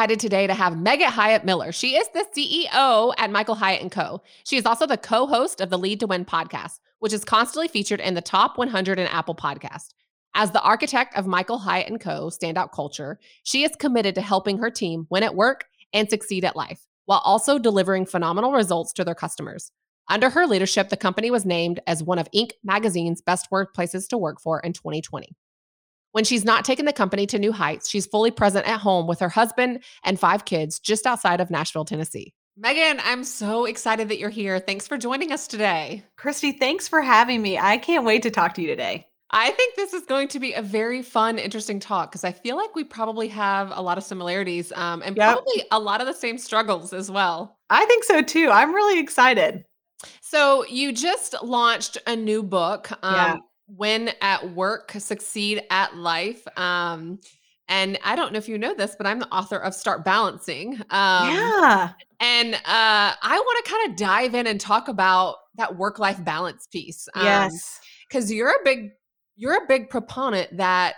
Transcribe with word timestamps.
Excited 0.00 0.18
today 0.18 0.46
to 0.46 0.54
have 0.54 0.80
Megan 0.80 1.10
Hyatt 1.10 1.44
Miller. 1.44 1.72
She 1.72 1.94
is 1.94 2.08
the 2.14 2.24
CEO 2.34 3.12
at 3.18 3.30
Michael 3.30 3.54
Hyatt 3.54 3.90
& 3.90 3.92
Co. 3.92 4.22
She 4.44 4.56
is 4.56 4.64
also 4.64 4.86
the 4.86 4.96
co-host 4.96 5.60
of 5.60 5.68
the 5.68 5.76
Lead 5.76 6.00
to 6.00 6.06
Win 6.06 6.24
podcast, 6.24 6.80
which 7.00 7.12
is 7.12 7.22
constantly 7.22 7.68
featured 7.68 8.00
in 8.00 8.14
the 8.14 8.22
top 8.22 8.56
100 8.56 8.98
in 8.98 9.06
Apple 9.08 9.34
Podcast. 9.34 9.92
As 10.34 10.52
the 10.52 10.62
architect 10.62 11.18
of 11.18 11.26
Michael 11.26 11.58
Hyatt 11.58 12.00
& 12.00 12.00
Co. 12.00 12.30
standout 12.30 12.72
culture, 12.72 13.18
she 13.42 13.62
is 13.62 13.76
committed 13.78 14.14
to 14.14 14.22
helping 14.22 14.56
her 14.56 14.70
team 14.70 15.06
win 15.10 15.22
at 15.22 15.34
work 15.34 15.66
and 15.92 16.08
succeed 16.08 16.46
at 16.46 16.56
life, 16.56 16.86
while 17.04 17.20
also 17.22 17.58
delivering 17.58 18.06
phenomenal 18.06 18.52
results 18.52 18.94
to 18.94 19.04
their 19.04 19.14
customers. 19.14 19.70
Under 20.08 20.30
her 20.30 20.46
leadership, 20.46 20.88
the 20.88 20.96
company 20.96 21.30
was 21.30 21.44
named 21.44 21.78
as 21.86 22.02
one 22.02 22.18
of 22.18 22.30
Inc. 22.34 22.52
magazine's 22.64 23.20
best 23.20 23.50
workplaces 23.50 24.08
to 24.08 24.16
work 24.16 24.40
for 24.40 24.60
in 24.60 24.72
2020. 24.72 25.36
When 26.12 26.24
she's 26.24 26.44
not 26.44 26.64
taking 26.64 26.86
the 26.86 26.92
company 26.92 27.26
to 27.26 27.38
new 27.38 27.52
heights, 27.52 27.88
she's 27.88 28.06
fully 28.06 28.30
present 28.30 28.66
at 28.66 28.80
home 28.80 29.06
with 29.06 29.20
her 29.20 29.28
husband 29.28 29.84
and 30.04 30.18
five 30.18 30.44
kids 30.44 30.80
just 30.80 31.06
outside 31.06 31.40
of 31.40 31.50
Nashville, 31.50 31.84
Tennessee. 31.84 32.34
Megan, 32.56 33.00
I'm 33.04 33.22
so 33.22 33.64
excited 33.64 34.08
that 34.08 34.18
you're 34.18 34.28
here. 34.28 34.58
Thanks 34.58 34.88
for 34.88 34.98
joining 34.98 35.32
us 35.32 35.46
today. 35.46 36.04
Kristy, 36.18 36.58
thanks 36.58 36.88
for 36.88 37.00
having 37.00 37.40
me. 37.40 37.58
I 37.58 37.78
can't 37.78 38.04
wait 38.04 38.22
to 38.24 38.30
talk 38.30 38.54
to 38.54 38.60
you 38.60 38.66
today. 38.66 39.06
I 39.30 39.52
think 39.52 39.76
this 39.76 39.94
is 39.94 40.04
going 40.06 40.26
to 40.28 40.40
be 40.40 40.54
a 40.54 40.62
very 40.62 41.02
fun, 41.02 41.38
interesting 41.38 41.78
talk 41.78 42.10
because 42.10 42.24
I 42.24 42.32
feel 42.32 42.56
like 42.56 42.74
we 42.74 42.82
probably 42.82 43.28
have 43.28 43.70
a 43.72 43.80
lot 43.80 43.96
of 43.96 44.02
similarities 44.02 44.72
um, 44.72 45.02
and 45.04 45.16
yep. 45.16 45.34
probably 45.34 45.62
a 45.70 45.78
lot 45.78 46.00
of 46.00 46.08
the 46.08 46.12
same 46.12 46.36
struggles 46.36 46.92
as 46.92 47.08
well. 47.08 47.56
I 47.70 47.84
think 47.86 48.02
so 48.02 48.20
too. 48.20 48.50
I'm 48.50 48.74
really 48.74 48.98
excited. 48.98 49.64
So, 50.20 50.64
you 50.66 50.92
just 50.92 51.34
launched 51.42 51.98
a 52.06 52.16
new 52.16 52.42
book. 52.42 52.90
Um, 53.02 53.14
yeah 53.14 53.36
win 53.76 54.10
at 54.20 54.50
work, 54.54 54.92
succeed 54.98 55.62
at 55.70 55.96
life. 55.96 56.46
Um, 56.58 57.20
and 57.68 57.98
I 58.04 58.16
don't 58.16 58.32
know 58.32 58.38
if 58.38 58.48
you 58.48 58.58
know 58.58 58.74
this, 58.74 58.96
but 58.96 59.06
I'm 59.06 59.20
the 59.20 59.28
author 59.28 59.56
of 59.56 59.74
Start 59.74 60.04
Balancing. 60.04 60.74
Um, 60.90 61.30
yeah. 61.30 61.90
And 62.18 62.54
uh, 62.54 62.58
I 62.66 63.14
want 63.44 63.64
to 63.64 63.70
kind 63.70 63.90
of 63.90 63.96
dive 63.96 64.34
in 64.34 64.48
and 64.48 64.60
talk 64.60 64.88
about 64.88 65.36
that 65.54 65.76
work 65.76 65.98
life 65.98 66.22
balance 66.24 66.66
piece. 66.66 67.08
Um, 67.14 67.24
yes. 67.24 67.80
Because 68.08 68.32
you're 68.32 68.50
a 68.50 68.64
big 68.64 68.90
you're 69.36 69.62
a 69.62 69.66
big 69.66 69.88
proponent 69.88 70.54
that 70.56 70.96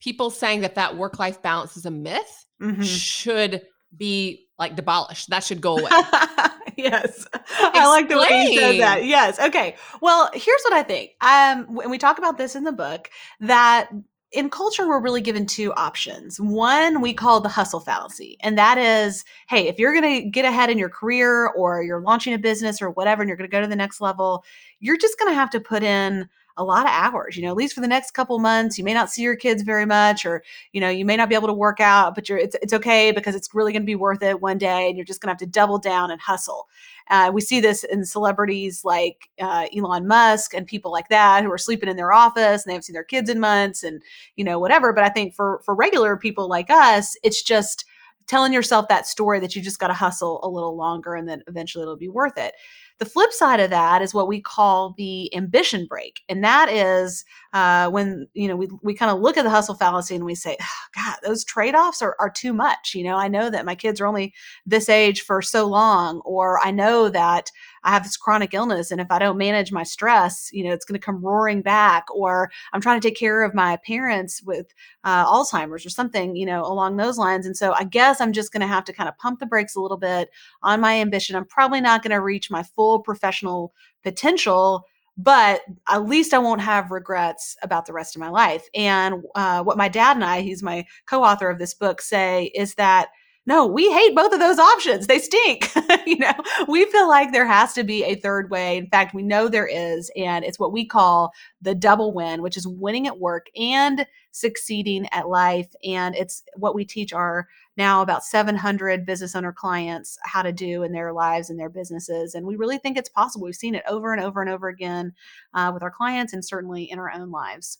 people 0.00 0.30
saying 0.30 0.60
that 0.60 0.76
that 0.76 0.96
work 0.96 1.18
life 1.18 1.42
balance 1.42 1.76
is 1.76 1.84
a 1.84 1.90
myth 1.90 2.46
mm-hmm. 2.62 2.80
should 2.82 3.62
be 3.96 4.46
like 4.58 4.76
demolished. 4.76 5.30
That 5.30 5.42
should 5.42 5.60
go 5.60 5.76
away. 5.76 5.90
yes. 6.78 7.26
Explain. 7.26 7.72
I 7.74 7.86
like 7.88 8.08
the 8.08 8.18
way 8.18 8.46
you 8.48 8.58
said 8.58 8.80
that. 8.80 9.04
Yes. 9.04 9.38
Okay. 9.38 9.76
Well, 10.00 10.30
here's 10.32 10.62
what 10.62 10.72
I 10.72 10.82
think. 10.82 11.12
Um, 11.20 11.74
when 11.74 11.90
we 11.90 11.98
talk 11.98 12.18
about 12.18 12.38
this 12.38 12.54
in 12.56 12.64
the 12.64 12.72
book, 12.72 13.10
that 13.40 13.90
in 14.34 14.50
culture, 14.50 14.88
we're 14.88 15.00
really 15.00 15.20
given 15.20 15.46
two 15.46 15.72
options. 15.74 16.40
One 16.40 17.00
we 17.00 17.14
call 17.14 17.40
the 17.40 17.48
hustle 17.48 17.80
fallacy. 17.80 18.36
And 18.40 18.58
that 18.58 18.78
is, 18.78 19.24
hey, 19.48 19.68
if 19.68 19.78
you're 19.78 19.98
going 19.98 20.22
to 20.22 20.28
get 20.28 20.44
ahead 20.44 20.70
in 20.70 20.78
your 20.78 20.88
career 20.88 21.46
or 21.48 21.82
you're 21.82 22.00
launching 22.00 22.34
a 22.34 22.38
business 22.38 22.82
or 22.82 22.90
whatever, 22.90 23.22
and 23.22 23.28
you're 23.28 23.36
going 23.36 23.48
to 23.48 23.54
go 23.54 23.60
to 23.60 23.68
the 23.68 23.76
next 23.76 24.00
level, 24.00 24.44
you're 24.80 24.96
just 24.96 25.18
going 25.18 25.30
to 25.30 25.36
have 25.36 25.50
to 25.50 25.60
put 25.60 25.84
in 25.84 26.28
a 26.56 26.64
lot 26.64 26.86
of 26.86 26.92
hours 26.92 27.36
you 27.36 27.42
know 27.42 27.50
at 27.50 27.56
least 27.56 27.74
for 27.74 27.80
the 27.80 27.88
next 27.88 28.12
couple 28.12 28.38
months 28.38 28.78
you 28.78 28.84
may 28.84 28.94
not 28.94 29.10
see 29.10 29.22
your 29.22 29.36
kids 29.36 29.62
very 29.62 29.86
much 29.86 30.24
or 30.24 30.42
you 30.72 30.80
know 30.80 30.88
you 30.88 31.04
may 31.04 31.16
not 31.16 31.28
be 31.28 31.34
able 31.34 31.48
to 31.48 31.54
work 31.54 31.80
out 31.80 32.14
but 32.14 32.28
you're 32.28 32.38
it's, 32.38 32.56
it's 32.62 32.72
okay 32.72 33.10
because 33.10 33.34
it's 33.34 33.54
really 33.54 33.72
going 33.72 33.82
to 33.82 33.86
be 33.86 33.96
worth 33.96 34.22
it 34.22 34.40
one 34.40 34.58
day 34.58 34.88
and 34.88 34.96
you're 34.96 35.04
just 35.04 35.20
going 35.20 35.28
to 35.28 35.32
have 35.32 35.38
to 35.38 35.46
double 35.46 35.78
down 35.78 36.10
and 36.10 36.20
hustle 36.20 36.68
uh, 37.10 37.30
we 37.32 37.40
see 37.40 37.60
this 37.60 37.84
in 37.84 38.04
celebrities 38.04 38.84
like 38.84 39.28
uh, 39.40 39.66
Elon 39.76 40.06
Musk 40.06 40.54
and 40.54 40.66
people 40.66 40.90
like 40.90 41.08
that 41.08 41.44
who 41.44 41.52
are 41.52 41.58
sleeping 41.58 41.88
in 41.88 41.96
their 41.96 42.12
office 42.12 42.62
and 42.62 42.70
they 42.70 42.72
haven't 42.72 42.84
seen 42.84 42.94
their 42.94 43.04
kids 43.04 43.28
in 43.28 43.40
months 43.40 43.82
and 43.82 44.02
you 44.36 44.44
know 44.44 44.58
whatever. 44.58 44.92
But 44.92 45.04
I 45.04 45.10
think 45.10 45.34
for 45.34 45.60
for 45.64 45.74
regular 45.74 46.16
people 46.16 46.48
like 46.48 46.70
us, 46.70 47.16
it's 47.22 47.42
just 47.42 47.84
telling 48.26 48.54
yourself 48.54 48.88
that 48.88 49.06
story 49.06 49.38
that 49.40 49.54
you 49.54 49.60
just 49.60 49.78
got 49.78 49.88
to 49.88 49.94
hustle 49.94 50.40
a 50.42 50.48
little 50.48 50.76
longer 50.76 51.14
and 51.14 51.28
then 51.28 51.42
eventually 51.46 51.82
it'll 51.82 51.96
be 51.96 52.08
worth 52.08 52.38
it. 52.38 52.54
The 52.98 53.06
flip 53.06 53.32
side 53.32 53.60
of 53.60 53.70
that 53.70 54.02
is 54.02 54.14
what 54.14 54.28
we 54.28 54.40
call 54.40 54.94
the 54.96 55.34
ambition 55.34 55.86
brake. 55.88 56.20
And 56.28 56.44
that 56.44 56.68
is 56.68 57.24
uh, 57.54 57.88
when, 57.88 58.26
you 58.34 58.48
know, 58.48 58.56
we, 58.56 58.68
we 58.82 58.94
kind 58.94 59.12
of 59.12 59.20
look 59.20 59.36
at 59.36 59.44
the 59.44 59.50
hustle 59.50 59.76
fallacy 59.76 60.16
and 60.16 60.24
we 60.24 60.34
say, 60.34 60.56
oh, 60.60 60.86
God, 60.92 61.16
those 61.22 61.44
trade 61.44 61.76
offs 61.76 62.02
are, 62.02 62.16
are 62.18 62.28
too 62.28 62.52
much. 62.52 62.96
You 62.96 63.04
know, 63.04 63.16
I 63.16 63.28
know 63.28 63.48
that 63.48 63.64
my 63.64 63.76
kids 63.76 64.00
are 64.00 64.06
only 64.06 64.34
this 64.66 64.88
age 64.88 65.20
for 65.20 65.40
so 65.40 65.64
long, 65.64 66.20
or 66.24 66.58
I 66.66 66.72
know 66.72 67.08
that 67.10 67.52
I 67.84 67.90
have 67.90 68.02
this 68.02 68.16
chronic 68.16 68.54
illness. 68.54 68.90
And 68.90 69.00
if 69.00 69.06
I 69.08 69.20
don't 69.20 69.38
manage 69.38 69.70
my 69.70 69.84
stress, 69.84 70.50
you 70.52 70.64
know, 70.64 70.72
it's 70.72 70.84
going 70.84 70.98
to 70.98 71.04
come 71.04 71.24
roaring 71.24 71.62
back, 71.62 72.06
or 72.12 72.50
I'm 72.72 72.80
trying 72.80 73.00
to 73.00 73.08
take 73.08 73.16
care 73.16 73.44
of 73.44 73.54
my 73.54 73.78
parents 73.86 74.42
with 74.42 74.66
uh, 75.04 75.24
Alzheimer's 75.24 75.86
or 75.86 75.90
something, 75.90 76.34
you 76.34 76.46
know, 76.46 76.64
along 76.64 76.96
those 76.96 77.18
lines. 77.18 77.46
And 77.46 77.56
so 77.56 77.72
I 77.72 77.84
guess 77.84 78.20
I'm 78.20 78.32
just 78.32 78.52
going 78.52 78.62
to 78.62 78.66
have 78.66 78.84
to 78.86 78.92
kind 78.92 79.08
of 79.08 79.16
pump 79.18 79.38
the 79.38 79.46
brakes 79.46 79.76
a 79.76 79.80
little 79.80 79.96
bit 79.96 80.28
on 80.64 80.80
my 80.80 80.94
ambition. 80.96 81.36
I'm 81.36 81.46
probably 81.46 81.80
not 81.80 82.02
going 82.02 82.10
to 82.10 82.20
reach 82.20 82.50
my 82.50 82.64
full 82.64 82.98
professional 82.98 83.72
potential 84.02 84.86
but 85.16 85.62
at 85.88 86.06
least 86.06 86.34
I 86.34 86.38
won't 86.38 86.60
have 86.60 86.90
regrets 86.90 87.56
about 87.62 87.86
the 87.86 87.92
rest 87.92 88.16
of 88.16 88.20
my 88.20 88.28
life. 88.28 88.66
And 88.74 89.22
uh, 89.34 89.62
what 89.62 89.76
my 89.76 89.88
dad 89.88 90.16
and 90.16 90.24
I, 90.24 90.40
he's 90.40 90.62
my 90.62 90.86
co 91.06 91.22
author 91.22 91.48
of 91.48 91.58
this 91.58 91.74
book, 91.74 92.00
say 92.00 92.46
is 92.54 92.74
that 92.74 93.08
no, 93.46 93.66
we 93.66 93.92
hate 93.92 94.14
both 94.16 94.32
of 94.32 94.38
those 94.38 94.58
options. 94.58 95.06
They 95.06 95.18
stink. 95.18 95.70
you 96.06 96.16
know, 96.16 96.32
we 96.66 96.86
feel 96.86 97.08
like 97.08 97.32
there 97.32 97.46
has 97.46 97.74
to 97.74 97.84
be 97.84 98.02
a 98.02 98.14
third 98.14 98.50
way. 98.50 98.78
In 98.78 98.86
fact, 98.88 99.14
we 99.14 99.22
know 99.22 99.48
there 99.48 99.66
is, 99.66 100.10
and 100.16 100.44
it's 100.44 100.58
what 100.58 100.72
we 100.72 100.86
call 100.86 101.32
the 101.60 101.74
double 101.74 102.12
win, 102.14 102.40
which 102.40 102.56
is 102.56 102.66
winning 102.66 103.06
at 103.06 103.18
work 103.18 103.46
and 103.54 104.06
succeeding 104.32 105.06
at 105.12 105.28
life. 105.28 105.68
And 105.84 106.14
it's 106.16 106.42
what 106.56 106.74
we 106.74 106.84
teach 106.84 107.12
our 107.12 107.46
now 107.76 108.02
about 108.02 108.24
700 108.24 109.04
business 109.04 109.34
owner 109.34 109.52
clients 109.52 110.16
how 110.22 110.42
to 110.42 110.52
do 110.52 110.82
in 110.82 110.92
their 110.92 111.12
lives 111.12 111.50
and 111.50 111.58
their 111.58 111.68
businesses. 111.68 112.34
And 112.34 112.46
we 112.46 112.56
really 112.56 112.78
think 112.78 112.96
it's 112.96 113.08
possible. 113.08 113.44
We've 113.44 113.54
seen 113.54 113.74
it 113.74 113.84
over 113.88 114.12
and 114.12 114.22
over 114.22 114.40
and 114.40 114.50
over 114.50 114.68
again 114.68 115.12
uh, 115.52 115.70
with 115.74 115.82
our 115.82 115.90
clients 115.90 116.32
and 116.32 116.44
certainly 116.44 116.84
in 116.84 116.98
our 116.98 117.10
own 117.10 117.30
lives. 117.30 117.78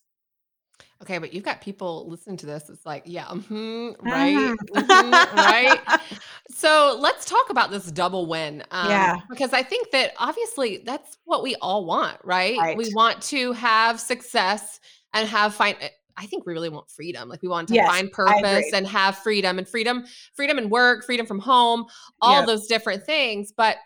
Okay, 1.01 1.17
but 1.17 1.33
you've 1.33 1.43
got 1.43 1.61
people 1.61 2.09
listening 2.09 2.37
to 2.37 2.45
this. 2.45 2.69
It's 2.69 2.85
like, 2.85 3.03
yeah, 3.05 3.25
mm-hmm, 3.25 3.89
right, 4.07 4.35
mm-hmm. 4.35 4.79
mm-hmm, 4.79 5.37
right. 5.37 6.01
So 6.47 6.97
let's 7.01 7.25
talk 7.25 7.49
about 7.49 7.69
this 7.69 7.91
double 7.91 8.27
win. 8.27 8.63
Um, 8.71 8.89
yeah, 8.89 9.17
because 9.29 9.51
I 9.51 9.61
think 9.61 9.91
that 9.91 10.13
obviously 10.17 10.77
that's 10.77 11.17
what 11.25 11.43
we 11.43 11.55
all 11.55 11.85
want, 11.85 12.17
right? 12.23 12.57
right? 12.57 12.77
We 12.77 12.93
want 12.93 13.21
to 13.23 13.51
have 13.53 13.99
success 13.99 14.79
and 15.13 15.27
have 15.27 15.53
find. 15.53 15.75
Eh, 15.81 15.89
I 16.17 16.27
think 16.27 16.45
we 16.45 16.53
really 16.53 16.69
want 16.69 16.89
freedom. 16.89 17.27
Like 17.27 17.41
we 17.41 17.49
want 17.49 17.67
to 17.69 17.73
yes, 17.73 17.89
find 17.89 18.09
purpose 18.09 18.71
and 18.73 18.87
have 18.87 19.17
freedom 19.17 19.57
and 19.57 19.67
freedom, 19.67 20.05
freedom 20.33 20.57
and 20.57 20.71
work, 20.71 21.03
freedom 21.03 21.25
from 21.25 21.39
home, 21.39 21.87
all 22.21 22.37
yep. 22.39 22.47
those 22.47 22.67
different 22.67 23.03
things. 23.03 23.51
But 23.51 23.77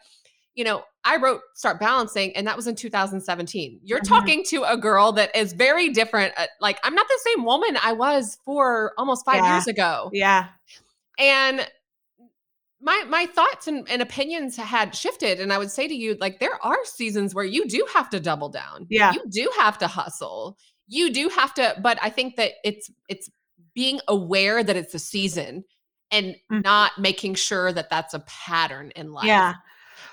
you 0.59 0.65
know, 0.65 0.83
I 1.05 1.15
wrote 1.15 1.39
Start 1.53 1.79
Balancing, 1.79 2.35
and 2.35 2.45
that 2.45 2.57
was 2.57 2.67
in 2.67 2.75
2017. 2.75 3.79
You're 3.81 3.99
mm-hmm. 3.99 4.13
talking 4.13 4.43
to 4.49 4.63
a 4.63 4.75
girl 4.75 5.13
that 5.13 5.33
is 5.33 5.53
very 5.53 5.87
different. 5.87 6.33
Uh, 6.35 6.47
like, 6.59 6.81
I'm 6.83 6.93
not 6.93 7.07
the 7.07 7.19
same 7.23 7.45
woman 7.45 7.77
I 7.81 7.93
was 7.93 8.37
for 8.43 8.91
almost 8.97 9.23
five 9.23 9.37
yeah. 9.37 9.53
years 9.53 9.67
ago. 9.67 10.09
Yeah. 10.11 10.47
And 11.17 11.65
my 12.81 13.05
my 13.07 13.25
thoughts 13.27 13.69
and, 13.69 13.89
and, 13.89 14.01
opinions 14.01 14.57
had 14.57 14.95
shifted 14.95 15.41
and 15.41 15.51
i 15.51 15.57
would 15.57 15.69
say 15.69 15.85
to 15.85 15.93
you 15.93 16.15
like 16.21 16.39
there 16.39 16.57
are 16.63 16.77
seasons 16.85 17.35
where 17.35 17.43
you 17.43 17.67
do 17.67 17.85
have 17.93 18.09
to 18.09 18.21
double 18.21 18.47
down 18.47 18.87
yeah 18.89 19.11
you 19.11 19.21
do 19.29 19.51
have 19.57 19.77
to 19.77 19.85
hustle 19.85 20.57
you 20.87 21.11
do 21.11 21.27
have 21.27 21.53
to 21.53 21.75
but 21.83 21.99
i 22.01 22.09
think 22.09 22.37
that 22.37 22.53
it's 22.63 22.89
it's 23.09 23.29
being 23.75 23.99
aware 24.07 24.63
that 24.63 24.77
it's 24.77 24.93
a 24.93 24.99
season 24.99 25.65
and 26.09 26.27
mm-hmm. 26.50 26.62
not 26.62 26.97
making 26.97 27.35
sure 27.35 27.73
that 27.73 27.89
that's 27.89 28.13
a 28.13 28.19
pattern 28.21 28.94
in 28.95 29.12
life 29.12 29.25
yeah 29.25 29.55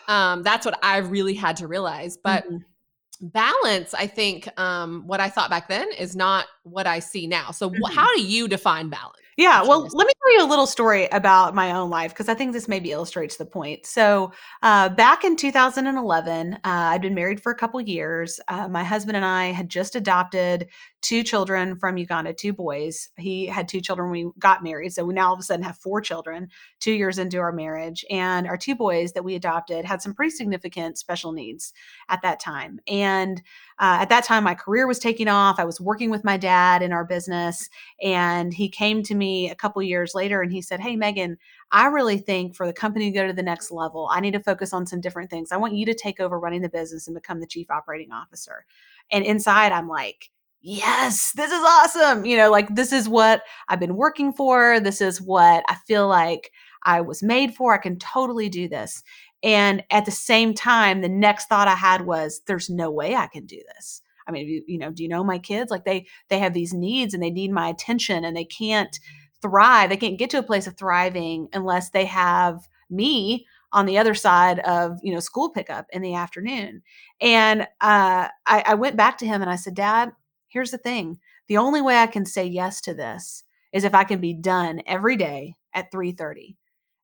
um, 0.08 0.42
that's 0.42 0.64
what 0.64 0.78
I 0.82 0.98
really 0.98 1.34
had 1.34 1.56
to 1.58 1.66
realize. 1.66 2.16
But 2.16 2.44
mm-hmm. 2.44 3.26
balance, 3.28 3.94
I 3.94 4.06
think, 4.06 4.48
um, 4.58 5.04
what 5.06 5.20
I 5.20 5.28
thought 5.28 5.50
back 5.50 5.68
then 5.68 5.88
is 5.98 6.16
not 6.16 6.46
what 6.62 6.86
I 6.86 6.98
see 6.98 7.26
now. 7.26 7.50
So, 7.50 7.70
mm-hmm. 7.70 7.94
how 7.94 8.12
do 8.14 8.22
you 8.22 8.48
define 8.48 8.88
balance? 8.88 9.16
Yeah, 9.36 9.62
well, 9.64 9.82
let 9.92 10.06
me 10.06 10.12
tell 10.22 10.32
you 10.38 10.46
a 10.46 10.48
little 10.48 10.66
story 10.66 11.08
about 11.12 11.54
my 11.54 11.72
own 11.72 11.90
life 11.90 12.10
because 12.10 12.30
I 12.30 12.32
think 12.32 12.54
this 12.54 12.68
maybe 12.68 12.90
illustrates 12.90 13.36
the 13.36 13.44
point. 13.44 13.84
So, 13.84 14.32
uh, 14.62 14.88
back 14.88 15.24
in 15.24 15.36
2011, 15.36 16.54
uh, 16.54 16.58
I'd 16.64 17.02
been 17.02 17.14
married 17.14 17.42
for 17.42 17.52
a 17.52 17.54
couple 17.54 17.78
years. 17.82 18.40
Uh, 18.48 18.66
my 18.68 18.82
husband 18.82 19.14
and 19.14 19.26
I 19.26 19.52
had 19.52 19.68
just 19.68 19.94
adopted 19.94 20.68
two 21.02 21.22
children 21.22 21.76
from 21.76 21.98
Uganda, 21.98 22.32
two 22.32 22.54
boys. 22.54 23.10
He 23.18 23.44
had 23.44 23.68
two 23.68 23.82
children 23.82 24.10
when 24.10 24.24
we 24.24 24.32
got 24.38 24.64
married. 24.64 24.94
So, 24.94 25.04
we 25.04 25.12
now 25.12 25.28
all 25.28 25.34
of 25.34 25.40
a 25.40 25.42
sudden 25.42 25.64
have 25.66 25.76
four 25.76 26.00
children 26.00 26.48
two 26.80 26.92
years 26.92 27.18
into 27.18 27.36
our 27.36 27.52
marriage. 27.52 28.06
And 28.08 28.46
our 28.46 28.56
two 28.56 28.74
boys 28.74 29.12
that 29.12 29.24
we 29.24 29.34
adopted 29.34 29.84
had 29.84 30.00
some 30.00 30.14
pretty 30.14 30.30
significant 30.30 30.96
special 30.96 31.32
needs 31.32 31.74
at 32.08 32.22
that 32.22 32.40
time. 32.40 32.80
And 32.88 33.42
uh, 33.78 33.98
at 34.00 34.08
that 34.08 34.24
time, 34.24 34.44
my 34.44 34.54
career 34.54 34.86
was 34.86 34.98
taking 34.98 35.28
off. 35.28 35.58
I 35.58 35.64
was 35.64 35.80
working 35.80 36.10
with 36.10 36.24
my 36.24 36.36
dad 36.36 36.82
in 36.82 36.92
our 36.92 37.04
business, 37.04 37.68
and 38.02 38.54
he 38.54 38.68
came 38.68 39.02
to 39.02 39.14
me 39.14 39.50
a 39.50 39.54
couple 39.54 39.82
years 39.82 40.14
later 40.14 40.40
and 40.40 40.50
he 40.50 40.62
said, 40.62 40.80
Hey, 40.80 40.96
Megan, 40.96 41.36
I 41.72 41.86
really 41.86 42.18
think 42.18 42.54
for 42.54 42.66
the 42.66 42.72
company 42.72 43.10
to 43.10 43.18
go 43.18 43.26
to 43.26 43.32
the 43.34 43.42
next 43.42 43.70
level, 43.70 44.08
I 44.10 44.20
need 44.20 44.32
to 44.32 44.40
focus 44.40 44.72
on 44.72 44.86
some 44.86 45.00
different 45.00 45.30
things. 45.30 45.52
I 45.52 45.58
want 45.58 45.74
you 45.74 45.84
to 45.86 45.94
take 45.94 46.20
over 46.20 46.40
running 46.40 46.62
the 46.62 46.68
business 46.68 47.06
and 47.06 47.14
become 47.14 47.40
the 47.40 47.46
chief 47.46 47.70
operating 47.70 48.12
officer. 48.12 48.64
And 49.10 49.24
inside, 49.24 49.72
I'm 49.72 49.88
like, 49.88 50.30
yes, 50.62 51.32
this 51.36 51.52
is 51.52 51.62
awesome. 51.62 52.24
You 52.24 52.36
know, 52.36 52.50
like 52.50 52.74
this 52.74 52.92
is 52.92 53.08
what 53.08 53.42
I've 53.68 53.80
been 53.80 53.96
working 53.96 54.32
for. 54.32 54.80
This 54.80 55.00
is 55.00 55.20
what 55.20 55.64
I 55.68 55.76
feel 55.86 56.08
like 56.08 56.50
I 56.84 57.00
was 57.02 57.22
made 57.22 57.54
for. 57.54 57.74
I 57.74 57.78
can 57.78 57.98
totally 57.98 58.48
do 58.48 58.68
this. 58.68 59.02
And 59.42 59.84
at 59.90 60.04
the 60.04 60.10
same 60.10 60.54
time, 60.54 61.00
the 61.00 61.08
next 61.08 61.46
thought 61.48 61.68
I 61.68 61.74
had 61.74 62.06
was, 62.06 62.40
there's 62.46 62.70
no 62.70 62.90
way 62.90 63.14
I 63.14 63.26
can 63.26 63.46
do 63.46 63.60
this. 63.74 64.02
I 64.26 64.32
mean, 64.32 64.48
you, 64.48 64.62
you 64.66 64.78
know, 64.78 64.90
do 64.90 65.02
you 65.02 65.08
know 65.08 65.22
my 65.22 65.38
kids? 65.38 65.70
Like 65.70 65.84
they 65.84 66.06
they 66.28 66.38
have 66.38 66.52
these 66.52 66.74
needs 66.74 67.14
and 67.14 67.22
they 67.22 67.30
need 67.30 67.52
my 67.52 67.68
attention 67.68 68.24
and 68.24 68.36
they 68.36 68.44
can't 68.44 68.98
thrive. 69.40 69.90
They 69.90 69.96
can't 69.96 70.18
get 70.18 70.30
to 70.30 70.38
a 70.38 70.42
place 70.42 70.66
of 70.66 70.76
thriving 70.76 71.48
unless 71.52 71.90
they 71.90 72.06
have 72.06 72.68
me 72.90 73.46
on 73.72 73.86
the 73.86 73.98
other 73.98 74.14
side 74.14 74.58
of 74.60 74.98
you 75.02 75.12
know 75.12 75.20
school 75.20 75.50
pickup 75.50 75.86
in 75.92 76.02
the 76.02 76.14
afternoon. 76.14 76.82
And 77.20 77.62
uh, 77.80 78.28
I, 78.46 78.64
I 78.66 78.74
went 78.74 78.96
back 78.96 79.18
to 79.18 79.26
him 79.26 79.42
and 79.42 79.50
I 79.50 79.56
said, 79.56 79.74
Dad, 79.74 80.12
here's 80.48 80.70
the 80.70 80.78
thing: 80.78 81.18
the 81.46 81.58
only 81.58 81.80
way 81.80 81.98
I 81.98 82.06
can 82.06 82.26
say 82.26 82.46
yes 82.46 82.80
to 82.82 82.94
this 82.94 83.44
is 83.72 83.84
if 83.84 83.94
I 83.94 84.04
can 84.04 84.20
be 84.20 84.34
done 84.34 84.82
every 84.86 85.16
day 85.16 85.54
at 85.72 85.92
three 85.92 86.12
thirty. 86.12 86.56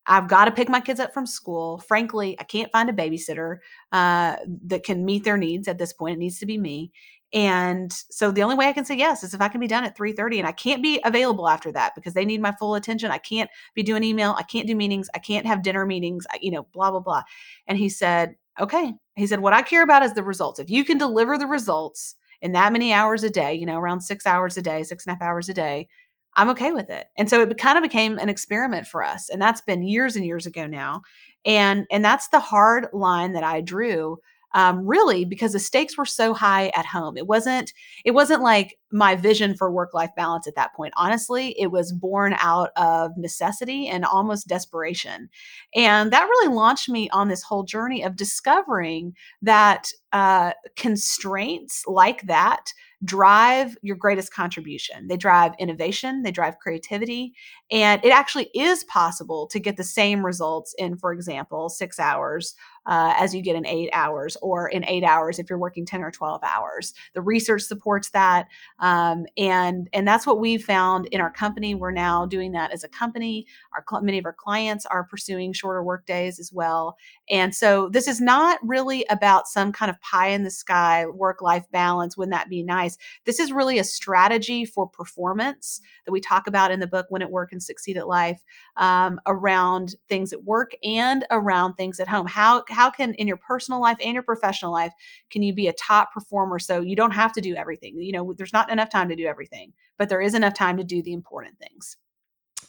I've 0.06 0.28
got 0.28 0.46
to 0.46 0.50
pick 0.50 0.68
my 0.68 0.80
kids 0.80 1.00
up 1.00 1.14
from 1.14 1.26
school. 1.26 1.78
Frankly, 1.78 2.36
I 2.40 2.44
can't 2.44 2.72
find 2.72 2.90
a 2.90 2.92
babysitter 2.92 3.58
uh, 3.92 4.36
that 4.66 4.84
can 4.84 5.04
meet 5.04 5.24
their 5.24 5.36
needs 5.36 5.68
at 5.68 5.78
this 5.78 5.92
point. 5.92 6.14
It 6.14 6.18
needs 6.18 6.38
to 6.40 6.46
be 6.46 6.58
me. 6.58 6.90
And 7.34 7.90
so 8.10 8.30
the 8.30 8.42
only 8.42 8.56
way 8.56 8.68
I 8.68 8.72
can 8.74 8.84
say 8.84 8.94
yes 8.94 9.22
is 9.22 9.32
if 9.32 9.40
I 9.40 9.48
can 9.48 9.60
be 9.60 9.66
done 9.66 9.84
at 9.84 9.96
3:30 9.96 10.38
and 10.38 10.46
I 10.46 10.52
can't 10.52 10.82
be 10.82 11.00
available 11.04 11.48
after 11.48 11.72
that 11.72 11.94
because 11.94 12.12
they 12.12 12.26
need 12.26 12.42
my 12.42 12.52
full 12.52 12.74
attention. 12.74 13.10
I 13.10 13.18
can't 13.18 13.48
be 13.74 13.82
doing 13.82 14.04
email, 14.04 14.34
I 14.38 14.42
can't 14.42 14.66
do 14.66 14.76
meetings, 14.76 15.08
I 15.14 15.18
can't 15.18 15.46
have 15.46 15.62
dinner 15.62 15.86
meetings, 15.86 16.26
you 16.42 16.50
know, 16.50 16.64
blah 16.74 16.90
blah 16.90 17.00
blah. 17.00 17.22
And 17.66 17.78
he 17.78 17.88
said, 17.88 18.34
"Okay." 18.60 18.92
He 19.16 19.26
said, 19.26 19.40
"What 19.40 19.54
I 19.54 19.62
care 19.62 19.82
about 19.82 20.02
is 20.02 20.12
the 20.14 20.22
results. 20.22 20.58
If 20.60 20.68
you 20.70 20.84
can 20.84 20.98
deliver 20.98 21.38
the 21.38 21.46
results 21.46 22.16
in 22.42 22.52
that 22.52 22.72
many 22.72 22.92
hours 22.92 23.24
a 23.24 23.30
day, 23.30 23.54
you 23.54 23.64
know, 23.66 23.78
around 23.78 24.00
6 24.02 24.26
hours 24.26 24.56
a 24.58 24.62
day, 24.62 24.82
six 24.82 25.06
and 25.06 25.12
a 25.12 25.14
half 25.14 25.22
hours 25.22 25.48
a 25.48 25.54
day, 25.54 25.88
I'm 26.36 26.50
okay 26.50 26.72
with 26.72 26.90
it." 26.90 27.06
And 27.16 27.28
so 27.28 27.42
it 27.42 27.58
kind 27.58 27.78
of 27.78 27.82
became 27.82 28.18
an 28.18 28.28
experiment 28.28 28.86
for 28.86 29.02
us. 29.04 29.28
And 29.28 29.40
that's 29.40 29.60
been 29.60 29.82
years 29.82 30.16
and 30.16 30.24
years 30.24 30.46
ago 30.46 30.66
now. 30.66 31.02
And 31.44 31.86
and 31.90 32.04
that's 32.04 32.28
the 32.28 32.40
hard 32.40 32.88
line 32.92 33.32
that 33.32 33.44
I 33.44 33.60
drew 33.60 34.18
um, 34.54 34.86
really 34.86 35.24
because 35.24 35.52
the 35.52 35.58
stakes 35.58 35.96
were 35.96 36.04
so 36.04 36.34
high 36.34 36.70
at 36.76 36.86
home 36.86 37.16
it 37.16 37.26
wasn't 37.26 37.72
it 38.04 38.12
wasn't 38.12 38.42
like 38.42 38.78
my 38.90 39.14
vision 39.16 39.54
for 39.56 39.70
work 39.70 39.94
life 39.94 40.10
balance 40.16 40.46
at 40.46 40.54
that 40.54 40.74
point 40.74 40.92
honestly 40.96 41.58
it 41.58 41.68
was 41.68 41.92
born 41.92 42.34
out 42.38 42.70
of 42.76 43.16
necessity 43.16 43.88
and 43.88 44.04
almost 44.04 44.48
desperation 44.48 45.28
and 45.74 46.12
that 46.12 46.24
really 46.24 46.54
launched 46.54 46.88
me 46.88 47.08
on 47.10 47.28
this 47.28 47.42
whole 47.42 47.62
journey 47.62 48.02
of 48.02 48.16
discovering 48.16 49.14
that 49.40 49.90
uh, 50.12 50.52
constraints 50.76 51.84
like 51.86 52.22
that 52.26 52.72
drive 53.04 53.76
your 53.82 53.96
greatest 53.96 54.32
contribution. 54.32 55.08
They 55.08 55.16
drive 55.16 55.52
innovation, 55.58 56.22
they 56.22 56.30
drive 56.30 56.58
creativity, 56.58 57.34
and 57.70 58.04
it 58.04 58.12
actually 58.12 58.50
is 58.54 58.84
possible 58.84 59.46
to 59.48 59.58
get 59.58 59.76
the 59.76 59.84
same 59.84 60.24
results 60.24 60.74
in, 60.78 60.96
for 60.96 61.12
example, 61.12 61.68
six 61.68 61.98
hours 61.98 62.54
uh, 62.86 63.14
as 63.16 63.34
you 63.34 63.42
get 63.42 63.56
in 63.56 63.66
eight 63.66 63.90
hours, 63.92 64.36
or 64.42 64.68
in 64.68 64.84
eight 64.86 65.04
hours 65.04 65.38
if 65.38 65.48
you're 65.48 65.58
working 65.58 65.86
10 65.86 66.02
or 66.02 66.10
12 66.10 66.42
hours. 66.42 66.94
The 67.14 67.20
research 67.20 67.62
supports 67.62 68.10
that. 68.10 68.48
Um, 68.78 69.26
and, 69.36 69.88
and 69.92 70.06
that's 70.06 70.26
what 70.26 70.40
we've 70.40 70.64
found 70.64 71.06
in 71.06 71.20
our 71.20 71.30
company. 71.30 71.74
We're 71.74 71.92
now 71.92 72.26
doing 72.26 72.52
that 72.52 72.72
as 72.72 72.84
a 72.84 72.88
company. 72.88 73.46
Our 73.74 74.02
many 74.02 74.18
of 74.18 74.26
our 74.26 74.32
clients 74.32 74.86
are 74.86 75.04
pursuing 75.04 75.52
shorter 75.52 75.82
work 75.82 76.06
days 76.06 76.38
as 76.38 76.52
well. 76.52 76.96
And 77.30 77.54
so 77.54 77.88
this 77.88 78.08
is 78.08 78.20
not 78.20 78.58
really 78.62 79.04
about 79.10 79.48
some 79.48 79.72
kind 79.72 79.90
of 79.90 80.00
pie 80.00 80.28
in 80.28 80.42
the 80.42 80.50
sky 80.50 81.06
work 81.06 81.40
life 81.42 81.64
balance. 81.70 82.16
Wouldn't 82.16 82.34
that 82.34 82.48
be 82.48 82.62
nice? 82.62 82.98
This 83.24 83.38
is 83.38 83.52
really 83.52 83.78
a 83.78 83.84
strategy 83.84 84.64
for 84.64 84.86
performance 84.86 85.80
that 86.04 86.12
we 86.12 86.20
talk 86.20 86.46
about 86.46 86.70
in 86.70 86.80
the 86.80 86.86
book, 86.86 87.06
Win 87.10 87.22
at 87.22 87.30
Work 87.30 87.52
and 87.52 87.62
Succeed 87.62 87.96
at 87.96 88.08
Life, 88.08 88.42
um, 88.76 89.20
around 89.26 89.94
things 90.08 90.32
at 90.32 90.44
work 90.44 90.72
and 90.82 91.24
around 91.30 91.74
things 91.74 92.00
at 92.00 92.08
home. 92.08 92.26
How 92.26 92.62
how 92.72 92.90
can 92.90 93.14
in 93.14 93.28
your 93.28 93.36
personal 93.36 93.80
life 93.80 93.96
and 94.02 94.14
your 94.14 94.22
professional 94.22 94.72
life 94.72 94.92
can 95.30 95.42
you 95.42 95.52
be 95.52 95.68
a 95.68 95.72
top 95.74 96.12
performer 96.12 96.58
so 96.58 96.80
you 96.80 96.96
don't 96.96 97.12
have 97.12 97.32
to 97.32 97.40
do 97.40 97.54
everything 97.54 98.00
you 98.00 98.12
know 98.12 98.32
there's 98.32 98.52
not 98.52 98.70
enough 98.70 98.90
time 98.90 99.08
to 99.08 99.16
do 99.16 99.26
everything 99.26 99.72
but 99.98 100.08
there 100.08 100.20
is 100.20 100.34
enough 100.34 100.54
time 100.54 100.76
to 100.76 100.84
do 100.84 101.02
the 101.02 101.12
important 101.12 101.58
things 101.58 101.96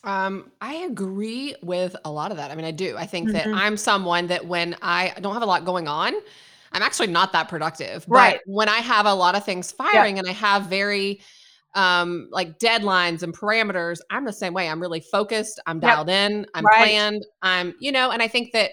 um, 0.03 0.51
I 0.59 0.75
agree 0.75 1.55
with 1.61 1.95
a 2.03 2.11
lot 2.11 2.31
of 2.31 2.38
that. 2.38 2.51
I 2.51 2.55
mean, 2.55 2.65
I 2.65 2.71
do. 2.71 2.97
I 2.97 3.05
think 3.05 3.29
mm-hmm. 3.29 3.51
that 3.51 3.57
I'm 3.57 3.77
someone 3.77 4.27
that 4.27 4.45
when 4.45 4.75
I 4.81 5.13
don't 5.21 5.33
have 5.33 5.44
a 5.44 5.45
lot 5.45 5.63
going 5.65 5.88
on, 5.88 6.13
I'm 6.73 6.81
actually 6.81 7.07
not 7.07 7.31
that 7.33 7.47
productive. 7.47 8.03
Right. 8.07 8.39
But 8.45 8.53
when 8.53 8.69
I 8.69 8.79
have 8.79 9.05
a 9.05 9.13
lot 9.13 9.35
of 9.35 9.45
things 9.45 9.71
firing 9.71 10.19
and 10.19 10.27
I 10.27 10.33
have 10.33 10.65
very 10.65 11.21
um 11.75 12.27
like 12.31 12.59
deadlines 12.59 13.23
and 13.23 13.35
parameters, 13.35 14.00
I'm 14.09 14.25
the 14.25 14.33
same 14.33 14.53
way. 14.53 14.67
I'm 14.67 14.81
really 14.81 15.00
focused, 15.00 15.59
I'm 15.65 15.79
dialed 15.79 16.09
yep. 16.09 16.31
in, 16.31 16.45
I'm 16.53 16.65
right. 16.65 16.77
planned, 16.77 17.25
I'm, 17.41 17.73
you 17.79 17.91
know, 17.91 18.11
and 18.11 18.21
I 18.21 18.27
think 18.27 18.51
that 18.53 18.71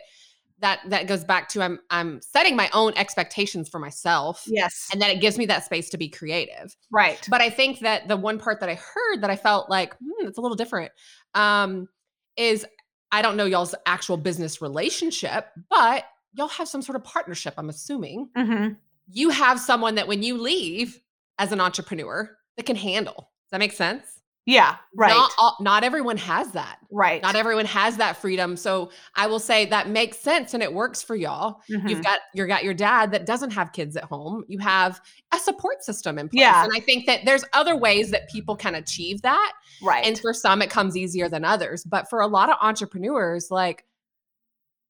that 0.60 0.80
that 0.86 1.06
goes 1.06 1.24
back 1.24 1.48
to 1.50 1.62
I'm 1.62 1.80
I'm 1.90 2.20
setting 2.20 2.54
my 2.54 2.70
own 2.72 2.92
expectations 2.96 3.68
for 3.68 3.78
myself. 3.78 4.44
Yes. 4.46 4.88
And 4.92 5.00
that 5.02 5.10
it 5.10 5.20
gives 5.20 5.38
me 5.38 5.46
that 5.46 5.64
space 5.64 5.90
to 5.90 5.98
be 5.98 6.08
creative. 6.08 6.76
Right. 6.90 7.26
But 7.28 7.40
I 7.40 7.50
think 7.50 7.80
that 7.80 8.08
the 8.08 8.16
one 8.16 8.38
part 8.38 8.60
that 8.60 8.68
I 8.68 8.74
heard 8.74 9.22
that 9.22 9.30
I 9.30 9.36
felt 9.36 9.70
like, 9.70 9.94
hmm, 9.96 10.26
it's 10.26 10.38
a 10.38 10.40
little 10.40 10.56
different, 10.56 10.92
um, 11.34 11.88
is 12.36 12.66
I 13.12 13.22
don't 13.22 13.36
know 13.36 13.46
y'all's 13.46 13.74
actual 13.86 14.16
business 14.16 14.62
relationship, 14.62 15.48
but 15.68 16.04
y'all 16.34 16.48
have 16.48 16.68
some 16.68 16.82
sort 16.82 16.96
of 16.96 17.04
partnership, 17.04 17.54
I'm 17.56 17.68
assuming. 17.68 18.28
Mm-hmm. 18.36 18.74
You 19.12 19.30
have 19.30 19.58
someone 19.58 19.96
that 19.96 20.06
when 20.06 20.22
you 20.22 20.38
leave 20.38 21.00
as 21.38 21.52
an 21.52 21.60
entrepreneur 21.60 22.36
that 22.56 22.66
can 22.66 22.76
handle. 22.76 23.14
Does 23.14 23.50
that 23.52 23.58
make 23.58 23.72
sense? 23.72 24.19
Yeah, 24.50 24.74
right. 24.96 25.10
Not, 25.10 25.30
all, 25.38 25.56
not 25.60 25.84
everyone 25.84 26.16
has 26.16 26.50
that. 26.52 26.78
Right. 26.90 27.22
Not 27.22 27.36
everyone 27.36 27.66
has 27.66 27.98
that 27.98 28.16
freedom. 28.16 28.56
So 28.56 28.90
I 29.14 29.28
will 29.28 29.38
say 29.38 29.66
that 29.66 29.88
makes 29.88 30.18
sense 30.18 30.54
and 30.54 30.62
it 30.62 30.74
works 30.74 31.04
for 31.04 31.14
y'all. 31.14 31.60
Mm-hmm. 31.70 31.86
You've 31.86 32.02
got 32.02 32.18
you 32.34 32.44
got 32.48 32.64
your 32.64 32.74
dad 32.74 33.12
that 33.12 33.26
doesn't 33.26 33.52
have 33.52 33.72
kids 33.72 33.96
at 33.96 34.02
home. 34.02 34.42
You 34.48 34.58
have 34.58 35.00
a 35.32 35.38
support 35.38 35.84
system 35.84 36.18
in 36.18 36.28
place. 36.28 36.40
Yeah. 36.40 36.64
And 36.64 36.72
I 36.74 36.80
think 36.80 37.06
that 37.06 37.20
there's 37.24 37.44
other 37.52 37.76
ways 37.76 38.10
that 38.10 38.28
people 38.28 38.56
can 38.56 38.74
achieve 38.74 39.22
that. 39.22 39.52
Right. 39.84 40.04
And 40.04 40.18
for 40.18 40.34
some 40.34 40.62
it 40.62 40.68
comes 40.68 40.96
easier 40.96 41.28
than 41.28 41.44
others. 41.44 41.84
But 41.84 42.10
for 42.10 42.20
a 42.20 42.26
lot 42.26 42.50
of 42.50 42.56
entrepreneurs, 42.60 43.52
like 43.52 43.84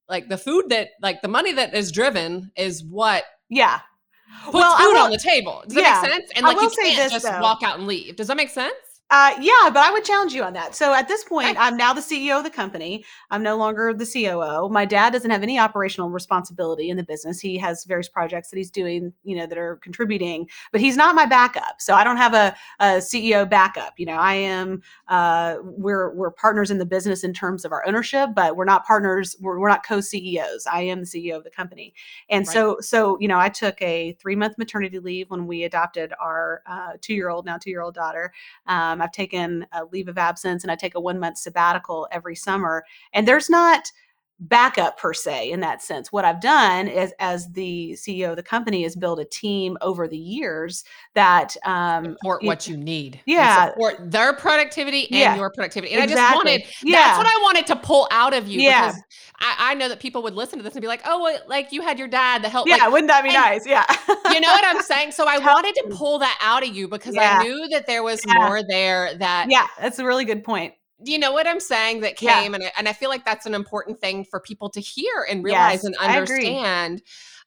like 0.08 0.30
the 0.30 0.38
food 0.38 0.70
that 0.70 0.88
like 1.02 1.20
the 1.20 1.28
money 1.28 1.52
that 1.52 1.75
is 1.75 1.92
driven 1.92 2.50
is 2.56 2.82
what 2.82 3.25
yeah 3.50 3.80
puts 4.44 4.54
well, 4.54 4.78
food 4.78 4.94
will, 4.94 5.02
on 5.02 5.11
the 5.11 5.18
table. 5.18 5.64
Does 5.66 5.76
yeah. 5.76 5.82
that 5.82 6.02
make 6.02 6.12
sense? 6.12 6.30
And 6.35 6.46
like 6.46 6.56
you 6.56 6.70
can't 6.70 6.96
this, 6.96 7.12
just 7.12 7.26
though. 7.26 7.40
walk 7.40 7.62
out 7.62 7.76
and 7.76 7.87
leave. 7.87 8.16
Does 8.16 8.28
that 8.28 8.38
make 8.38 8.49
sense? 8.49 8.73
Uh, 9.11 9.35
yeah, 9.40 9.71
but 9.73 9.79
I 9.79 9.90
would 9.90 10.05
challenge 10.05 10.33
you 10.33 10.45
on 10.45 10.52
that. 10.52 10.76
So 10.76 10.95
at 10.95 11.09
this 11.09 11.25
point, 11.25 11.57
I'm 11.59 11.76
now 11.76 11.93
the 11.93 12.00
CEO 12.00 12.38
of 12.38 12.45
the 12.45 12.50
company. 12.50 13.05
I'm 13.31 13.43
no 13.43 13.57
longer 13.57 13.93
the 13.93 14.07
COO. 14.07 14.69
My 14.69 14.85
dad 14.85 15.12
doesn't 15.12 15.33
have 15.33 15.43
any 15.43 15.59
operational 15.59 16.11
responsibility 16.11 16.90
in 16.90 16.97
the 16.97 17.02
business. 17.02 17.40
He 17.40 17.59
has 17.59 17.85
various 17.85 18.09
projects 18.09 18.50
that 18.50 18.57
he's 18.57 18.71
doing, 18.71 19.12
you 19.25 19.37
know, 19.37 19.47
that 19.47 19.59
are 19.59 19.76
contributing, 19.83 20.49
but 20.71 20.81
he's 20.81 20.97
not 20.97 21.17
my 21.17 21.26
backup. 21.26 21.81
So 21.81 21.95
I 21.95 22.05
don't 22.05 22.19
have 22.19 22.35
a, 22.35 22.55
a 22.79 22.85
CEO 22.99 23.50
backup. 23.50 23.95
You 23.97 24.07
know, 24.07 24.14
I 24.14 24.35
am. 24.35 24.81
Uh, 25.09 25.57
we're 25.62 26.14
we're 26.14 26.31
partners 26.31 26.71
in 26.71 26.79
the 26.79 26.87
business 26.87 27.25
in 27.25 27.33
terms 27.33 27.64
of 27.64 27.73
our 27.73 27.85
ownership, 27.88 28.31
but 28.37 28.55
we're 28.55 28.64
not 28.64 28.87
partners. 28.87 29.35
We're, 29.40 29.59
we're 29.59 29.69
not 29.69 29.85
co-CEOs. 29.85 30.67
I 30.73 30.83
am 30.83 31.00
the 31.00 31.07
CEO 31.07 31.37
of 31.37 31.43
the 31.43 31.50
company, 31.50 31.95
and 32.29 32.47
right. 32.47 32.52
so 32.52 32.76
so 32.81 33.19
you 33.19 33.26
know, 33.26 33.40
I 33.40 33.49
took 33.49 33.83
a 33.83 34.12
three 34.21 34.37
month 34.37 34.57
maternity 34.57 35.00
leave 35.00 35.31
when 35.31 35.49
we 35.49 35.64
adopted 35.64 36.12
our 36.21 36.62
uh, 36.69 36.93
two 37.00 37.14
year 37.14 37.29
old 37.29 37.45
now 37.45 37.59
two 37.59 37.71
year 37.71 37.83
old 37.83 37.95
daughter. 37.95 38.33
Um, 38.67 39.00
I've 39.02 39.12
taken 39.12 39.66
a 39.73 39.85
leave 39.85 40.09
of 40.09 40.19
absence 40.19 40.62
and 40.62 40.71
I 40.71 40.76
take 40.76 40.95
a 40.95 41.00
one 41.00 41.19
month 41.19 41.38
sabbatical 41.38 42.09
every 42.11 42.37
summer. 42.37 42.85
And 43.12 43.26
there's 43.26 43.50
not 43.50 43.90
backup 44.40 44.99
per 44.99 45.12
se 45.12 45.50
in 45.50 45.61
that 45.61 45.82
sense. 45.82 46.11
What 46.11 46.25
I've 46.25 46.40
done 46.40 46.88
is, 46.88 47.12
as 47.18 47.50
the 47.52 47.92
CEO 47.92 48.30
of 48.30 48.37
the 48.37 48.42
company, 48.42 48.85
is 48.85 48.97
build 48.97 49.20
a 49.20 49.25
team 49.25 49.76
over 49.82 50.09
the 50.09 50.16
years 50.16 50.85
that 51.14 51.56
um, 51.64 52.16
support 52.16 52.42
what 52.42 52.66
you 52.66 52.76
need. 52.76 53.20
Yeah, 53.26 53.68
support 53.68 54.11
their 54.11 54.32
productivity 54.32 55.02
and 55.11 55.16
yeah, 55.16 55.37
your 55.37 55.50
productivity. 55.50 55.92
And 55.92 56.02
exactly. 56.02 56.23
I 56.23 56.59
just 56.59 56.68
wanted 56.68 56.88
yeah. 56.88 56.97
that's 57.02 57.18
what 57.18 57.26
I 57.26 57.38
wanted 57.42 57.66
to 57.66 57.76
pull 57.76 58.09
out 58.11 58.35
of 58.35 58.49
you. 58.49 58.61
Yeah. 58.61 58.94
I, 59.40 59.70
I, 59.70 59.75
know 59.75 59.88
that 59.88 60.00
people 60.00 60.23
would 60.23 60.35
listen 60.35 60.59
to 60.59 60.62
this 60.62 60.75
and 60.75 60.82
be 60.82 60.88
like, 60.88 61.02
"Oh, 61.04 61.23
well, 61.23 61.38
like 61.47 61.73
you 61.73 61.80
had 61.80 61.99
your 61.99 62.09
dad 62.09 62.42
that 62.42 62.50
help 62.50 62.68
Yeah, 62.68 62.76
like, 62.76 62.92
wouldn't 62.92 63.09
that 63.09 63.25
be 63.25 63.32
nice? 63.32 63.66
Yeah, 63.66 63.85
you 64.32 64.40
know 64.40 64.49
what 64.49 64.64
I'm 64.64 64.82
saying. 64.82 65.12
So 65.12 65.26
I 65.26 65.38
wanted 65.38 65.75
to 65.76 65.97
pull 65.97 66.18
that 66.18 66.38
out 66.42 66.66
of 66.66 66.75
you 66.75 66.88
because 66.88 67.14
yeah. 67.14 67.38
I 67.40 67.42
knew 67.42 67.68
that 67.68 67.87
there 67.87 68.02
was 68.02 68.26
more 68.26 68.62
there. 68.62 69.14
That 69.16 69.50
yeah, 69.50 69.66
that's 69.78 69.99
a 69.99 70.04
really 70.04 70.25
good 70.25 70.44
point 70.44 70.75
you 71.04 71.19
know 71.19 71.33
what 71.33 71.47
I'm 71.47 71.61
saying 71.61 72.00
that 72.00 72.16
came 72.16 72.52
yeah. 72.52 72.57
and 72.57 72.64
I, 72.64 72.73
and 72.78 72.88
I 72.88 72.92
feel 72.92 73.09
like 73.09 73.25
that's 73.25 73.47
an 73.47 73.54
important 73.54 74.00
thing 74.00 74.25
for 74.25 74.40
people 74.40 74.71
to 74.71 74.80
hear 74.80 75.26
and 75.28 75.45
realize 75.45 75.83
yes, 75.83 75.85
and 75.85 75.97
understand 75.97 77.02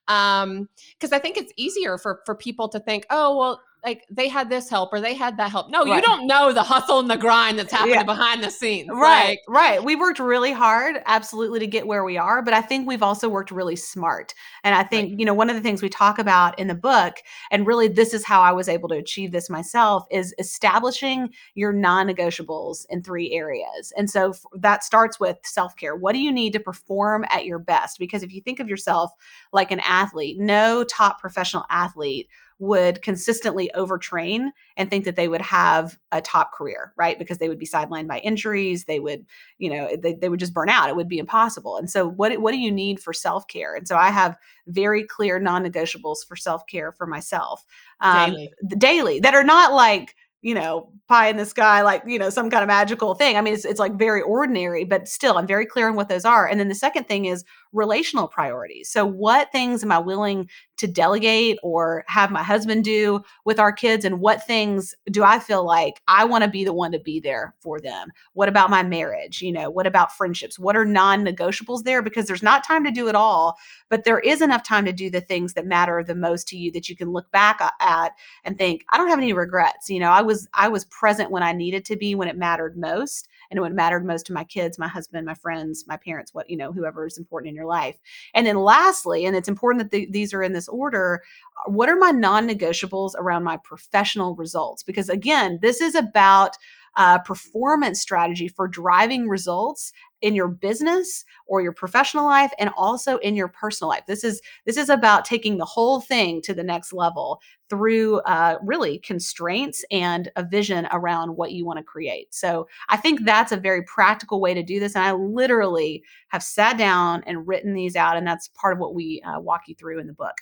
um 0.08 0.68
because 1.00 1.14
I 1.14 1.20
think 1.20 1.38
it's 1.38 1.54
easier 1.56 1.98
for 1.98 2.22
for 2.26 2.36
people 2.36 2.68
to 2.70 2.80
think 2.80 3.06
oh 3.10 3.38
well 3.38 3.62
like 3.84 4.06
they 4.10 4.30
had 4.30 4.50
this 4.50 4.70
help 4.70 4.94
or 4.94 5.02
they 5.02 5.14
had 5.14 5.38
that 5.38 5.52
help. 5.52 5.70
No, 5.70 5.84
right. 5.84 5.96
you 5.96 6.02
don't 6.02 6.26
know 6.26 6.54
the 6.54 6.64
hustle 6.64 7.00
and 7.00 7.10
the 7.10 7.18
grind 7.18 7.60
that's 7.60 7.72
happening 7.72 7.96
yeah. 7.96 8.04
behind 8.04 8.44
the 8.44 8.50
scenes. 8.50 8.90
Right, 8.90 9.30
like, 9.30 9.40
right. 9.48 9.84
We 9.84 9.96
worked 9.96 10.20
really 10.20 10.54
hard, 10.54 11.02
absolutely, 11.06 11.60
to 11.60 11.68
get 11.68 11.86
where 11.86 12.04
we 12.06 12.18
are. 12.18 12.42
But 12.42 12.54
I 12.54 12.62
think 12.62 12.88
we've 12.88 13.04
also 13.04 13.28
worked 13.28 13.52
really 13.52 13.76
smart. 13.76 14.34
And 14.64 14.74
I 14.74 14.84
think, 14.84 15.10
right. 15.10 15.20
you 15.20 15.26
know, 15.26 15.34
one 15.34 15.50
of 15.50 15.56
the 15.56 15.62
things 15.62 15.82
we 15.82 15.90
talk 15.90 16.18
about 16.18 16.58
in 16.58 16.68
the 16.68 16.76
book, 16.76 17.18
and 17.52 17.68
really 17.68 17.90
this 17.90 18.14
is 18.14 18.24
how 18.24 18.42
I 18.42 18.54
was 18.54 18.70
able 18.70 18.88
to 18.90 18.96
achieve 18.96 19.32
this 19.34 19.50
myself, 19.50 20.06
is 20.10 20.34
establishing 20.40 21.34
your 21.56 21.74
non 21.74 22.08
negotiables 22.08 22.86
in 22.90 23.04
three 23.04 23.34
areas. 23.34 23.92
And 23.98 24.10
so 24.10 24.34
that 24.56 24.84
starts 24.84 25.20
with 25.20 25.38
self 25.44 25.76
care. 25.76 25.96
What 25.96 26.14
do 26.14 26.20
you 26.20 26.32
need 26.32 26.54
to 26.54 26.60
perform 26.60 27.26
at 27.30 27.46
your 27.46 27.60
best? 27.60 28.00
Because 28.00 28.24
if 28.24 28.34
you 28.34 28.42
think 28.42 28.62
of 28.62 28.70
yourself 28.70 29.12
like 29.52 29.72
an 29.72 29.82
athlete, 29.82 30.40
no 30.40 30.86
top 30.86 31.20
professional 31.20 31.66
athlete 31.70 32.30
would 32.60 33.02
consistently 33.02 33.70
overtrain 33.76 34.50
and 34.78 34.90
think 34.90 35.06
that 35.06 35.16
they 35.16 35.28
would 35.28 35.42
have 35.42 35.98
a 36.12 36.22
top 36.22 36.54
career, 36.54 36.94
right? 36.98 37.20
Because 37.20 37.38
they 37.38 37.50
would 37.50 37.60
be 37.60 37.68
sidelined 37.68 38.08
by 38.08 38.20
injuries. 38.20 38.86
They 38.86 39.00
would, 39.00 39.26
you 39.58 39.70
know, 39.70 39.96
they, 39.96 40.14
they 40.14 40.30
would 40.30 40.40
just 40.40 40.54
burn 40.54 40.70
out. 40.70 40.90
It 40.90 40.96
would 40.96 41.08
be 41.08 41.20
impossible. 41.20 41.78
And 41.78 41.90
so 41.90 42.08
what, 42.08 42.38
what 42.42 42.52
do 42.52 42.60
you 42.60 42.72
need 42.72 43.00
for 43.00 43.14
self-care? 43.14 43.76
And 43.76 43.88
so 43.88 43.96
I 43.96 44.12
have 44.12 44.38
very 44.68 45.04
clear 45.04 45.40
non-negotiables 45.40 46.26
for 46.28 46.36
self-care 46.36 46.92
for 46.92 47.06
myself. 47.08 47.66
Um, 48.00 48.32
daily. 48.32 48.54
daily 48.78 49.20
that 49.22 49.36
are 49.36 49.44
not 49.44 49.74
like, 49.74 50.16
you 50.44 50.54
know, 50.54 50.90
pie 51.08 51.30
in 51.30 51.38
the 51.38 51.46
sky, 51.46 51.82
like, 51.84 52.04
you 52.06 52.20
know, 52.20 52.30
some 52.30 52.50
kind 52.50 52.64
of 52.64 52.68
magical 52.68 53.16
thing. 53.16 53.38
I 53.38 53.42
mean, 53.42 53.54
it's, 53.54 53.64
it's 53.64 53.80
like 53.80 53.98
very 53.98 54.22
ordinary, 54.22 54.84
but 54.84 55.08
still, 55.08 55.38
I'm 55.38 55.48
very 55.48 55.66
clear 55.66 55.88
on 55.88 55.96
what 55.96 56.10
those 56.10 56.26
are. 56.26 56.46
And 56.46 56.60
then 56.60 56.68
the 56.68 56.76
second 56.76 57.08
thing 57.08 57.26
is 57.26 57.46
relational 57.72 58.28
priorities. 58.28 58.90
So, 58.90 59.06
what 59.06 59.54
things 59.54 59.84
am 59.84 59.92
I 59.94 60.00
willing 60.00 60.50
to 60.78 60.88
delegate 60.88 61.58
or 61.64 62.04
have 62.08 62.32
my 62.32 62.44
husband 62.44 62.84
do 62.84 63.22
with 63.46 63.60
our 63.60 63.72
kids? 63.72 64.06
And 64.06 64.20
what 64.20 64.46
things 64.46 64.96
do 65.12 65.24
I 65.24 65.40
feel 65.40 65.66
like 65.66 66.02
I 66.08 66.26
want 66.26 66.44
to 66.44 66.50
be 66.50 66.64
the 66.64 66.74
one 66.74 66.92
to 66.92 67.00
be 67.00 67.20
there 67.20 67.56
for 67.60 67.80
them? 67.80 68.12
What 68.34 68.50
about 68.50 68.70
my 68.70 68.84
marriage? 68.84 69.42
You 69.42 69.52
know, 69.52 69.70
what 69.70 69.88
about 69.88 70.16
friendships? 70.16 70.60
What 70.60 70.76
are 70.76 70.86
non 70.86 71.24
negotiables 71.24 71.84
there? 71.84 72.02
Because 72.02 72.28
there's 72.28 72.44
not 72.44 72.64
time 72.64 72.84
to 72.84 72.92
do 72.92 73.08
it 73.08 73.16
all, 73.16 73.58
but 73.90 74.04
there 74.04 74.20
is 74.20 74.42
enough 74.42 74.64
time 74.64 74.86
to 74.86 74.94
do 74.94 75.10
the 75.10 75.22
things 75.22 75.54
that 75.54 75.66
matter 75.66 76.04
the 76.04 76.16
most 76.16 76.48
to 76.50 76.58
you 76.58 76.72
that 76.72 76.90
you 76.90 76.96
can 76.96 77.12
look 77.12 77.32
back 77.32 77.60
at 77.80 78.12
and 78.44 78.58
think, 78.58 78.84
I 78.90 78.98
don't 78.98 79.10
have 79.10 79.20
any 79.20 79.34
regrets. 79.34 79.90
You 79.90 80.00
know, 80.00 80.12
I 80.12 80.22
was, 80.22 80.48
I 80.54 80.68
was 80.68 80.86
present 80.86 81.32
when 81.32 81.44
I 81.44 81.54
needed 81.54 81.86
to 81.86 81.96
be 81.96 82.16
when 82.16 82.28
it 82.28 82.38
mattered 82.38 82.78
most 82.78 83.28
and 83.52 83.62
what 83.62 83.72
mattered 83.72 84.06
most 84.06 84.26
to 84.28 84.34
my 84.34 84.44
kids, 84.44 84.80
my 84.80 84.88
husband, 84.88 85.26
my 85.26 85.36
friends, 85.36 85.86
my 85.88 85.98
parents, 85.98 86.34
what, 86.34 86.50
you 86.50 86.58
know, 86.58 86.72
whoever 86.72 87.06
is 87.06 87.18
important 87.18 87.50
in 87.50 87.56
your 87.56 87.66
life. 87.66 87.98
And 88.34 88.48
then 88.48 88.58
lastly, 88.58 89.26
and 89.26 89.36
it's 89.36 89.48
important 89.48 89.84
that 89.84 89.92
the, 89.92 90.08
these 90.10 90.34
are 90.34 90.42
in 90.42 90.54
this 90.54 90.63
order, 90.68 91.24
uh, 91.58 91.72
what 91.72 91.90
are 91.90 91.96
my 91.96 92.12
non 92.12 92.48
negotiables 92.48 93.12
around 93.18 93.44
my 93.44 93.58
professional 93.58 94.36
results? 94.36 94.84
Because 94.84 95.10
again, 95.10 95.60
this 95.62 95.82
is 95.82 95.96
about 95.96 96.58
uh, 96.96 97.20
performance 97.20 98.00
strategy 98.00 98.48
for 98.48 98.68
driving 98.68 99.28
results 99.28 99.92
in 100.22 100.36
your 100.36 100.48
business 100.48 101.26
or 101.48 101.62
your 101.62 101.74
professional 101.74 102.26
life 102.26 102.52
and 102.60 102.70
also 102.78 103.18
in 103.18 103.36
your 103.36 103.48
personal 103.48 103.90
life. 103.90 104.04
This 104.08 104.24
is 104.24 104.42
this 104.66 104.78
is 104.78 104.90
about 104.90 105.26
taking 105.26 105.58
the 105.58 105.66
whole 105.66 106.00
thing 106.00 106.42
to 106.44 106.54
the 106.54 106.64
next 106.64 106.94
level 106.94 107.42
through 107.70 108.20
uh, 108.22 108.58
really 108.64 109.00
constraints 109.00 109.84
and 109.90 110.32
a 110.36 110.44
vision 110.44 110.88
around 110.92 111.36
what 111.36 111.52
you 111.52 111.66
want 111.66 111.78
to 111.78 111.84
create. 111.84 112.34
So 112.34 112.68
i 112.90 112.98
think 112.98 113.26
that's 113.26 113.52
a 113.52 113.58
very 113.58 113.84
practical 113.84 114.40
way 114.40 114.54
to 114.54 114.64
do 114.64 114.80
this 114.80 114.96
and 114.96 115.04
i 115.04 115.12
literally 115.12 116.04
have 116.30 116.44
sat 116.44 116.78
down 116.78 117.24
and 117.26 117.48
written 117.48 117.74
these 117.74 117.96
out 117.96 118.18
and 118.18 118.26
that's 118.26 118.50
part 118.50 118.74
of 118.74 118.80
what 118.80 118.94
we 118.94 119.22
uh, 119.26 119.40
walk 119.40 119.62
you 119.68 119.76
through 119.76 120.00
in 120.00 120.08
the 120.08 120.14
book 120.14 120.36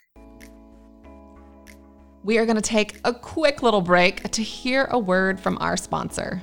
we 2.24 2.38
are 2.38 2.46
going 2.46 2.56
to 2.56 2.62
take 2.62 3.00
a 3.04 3.14
quick 3.14 3.64
little 3.64 3.82
break 3.82 4.30
to 4.32 4.44
hear 4.44 4.86
a 4.86 5.00
word 5.00 5.40
from 5.40 5.58
our 5.60 5.76
sponsor. 5.76 6.42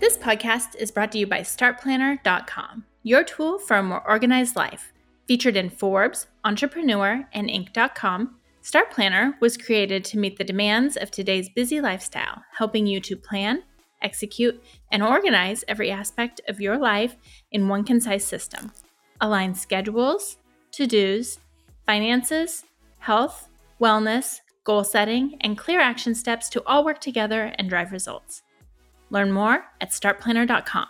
This 0.00 0.18
podcast 0.18 0.74
is 0.76 0.90
brought 0.90 1.12
to 1.12 1.18
you 1.18 1.26
by 1.26 1.40
StartPlanner.com, 1.40 2.84
your 3.02 3.24
tool 3.24 3.58
for 3.58 3.76
a 3.76 3.82
more 3.82 4.06
organized 4.08 4.56
life. 4.56 4.92
Featured 5.28 5.56
in 5.56 5.70
Forbes, 5.70 6.26
Entrepreneur, 6.44 7.26
and 7.32 7.48
Inc.com, 7.48 8.36
Start 8.60 8.90
Planner 8.90 9.36
was 9.40 9.56
created 9.56 10.04
to 10.04 10.18
meet 10.18 10.36
the 10.36 10.44
demands 10.44 10.96
of 10.96 11.10
today's 11.10 11.48
busy 11.48 11.80
lifestyle, 11.80 12.42
helping 12.56 12.86
you 12.86 13.00
to 13.00 13.16
plan, 13.16 13.62
execute, 14.02 14.62
and 14.90 15.02
organize 15.02 15.64
every 15.68 15.90
aspect 15.90 16.40
of 16.48 16.60
your 16.60 16.76
life 16.78 17.16
in 17.50 17.68
one 17.68 17.84
concise 17.84 18.24
system. 18.24 18.72
Align 19.20 19.54
schedules, 19.54 20.36
to 20.72 20.86
dos, 20.86 21.38
finances, 21.86 22.64
health, 22.98 23.48
wellness, 23.82 24.40
goal 24.64 24.84
setting, 24.84 25.36
and 25.40 25.58
clear 25.58 25.80
action 25.80 26.14
steps 26.14 26.48
to 26.50 26.64
all 26.64 26.84
work 26.84 27.00
together 27.00 27.52
and 27.58 27.68
drive 27.68 27.90
results. 27.90 28.42
Learn 29.10 29.32
more 29.32 29.64
at 29.80 29.90
startplanner.com. 29.90 30.86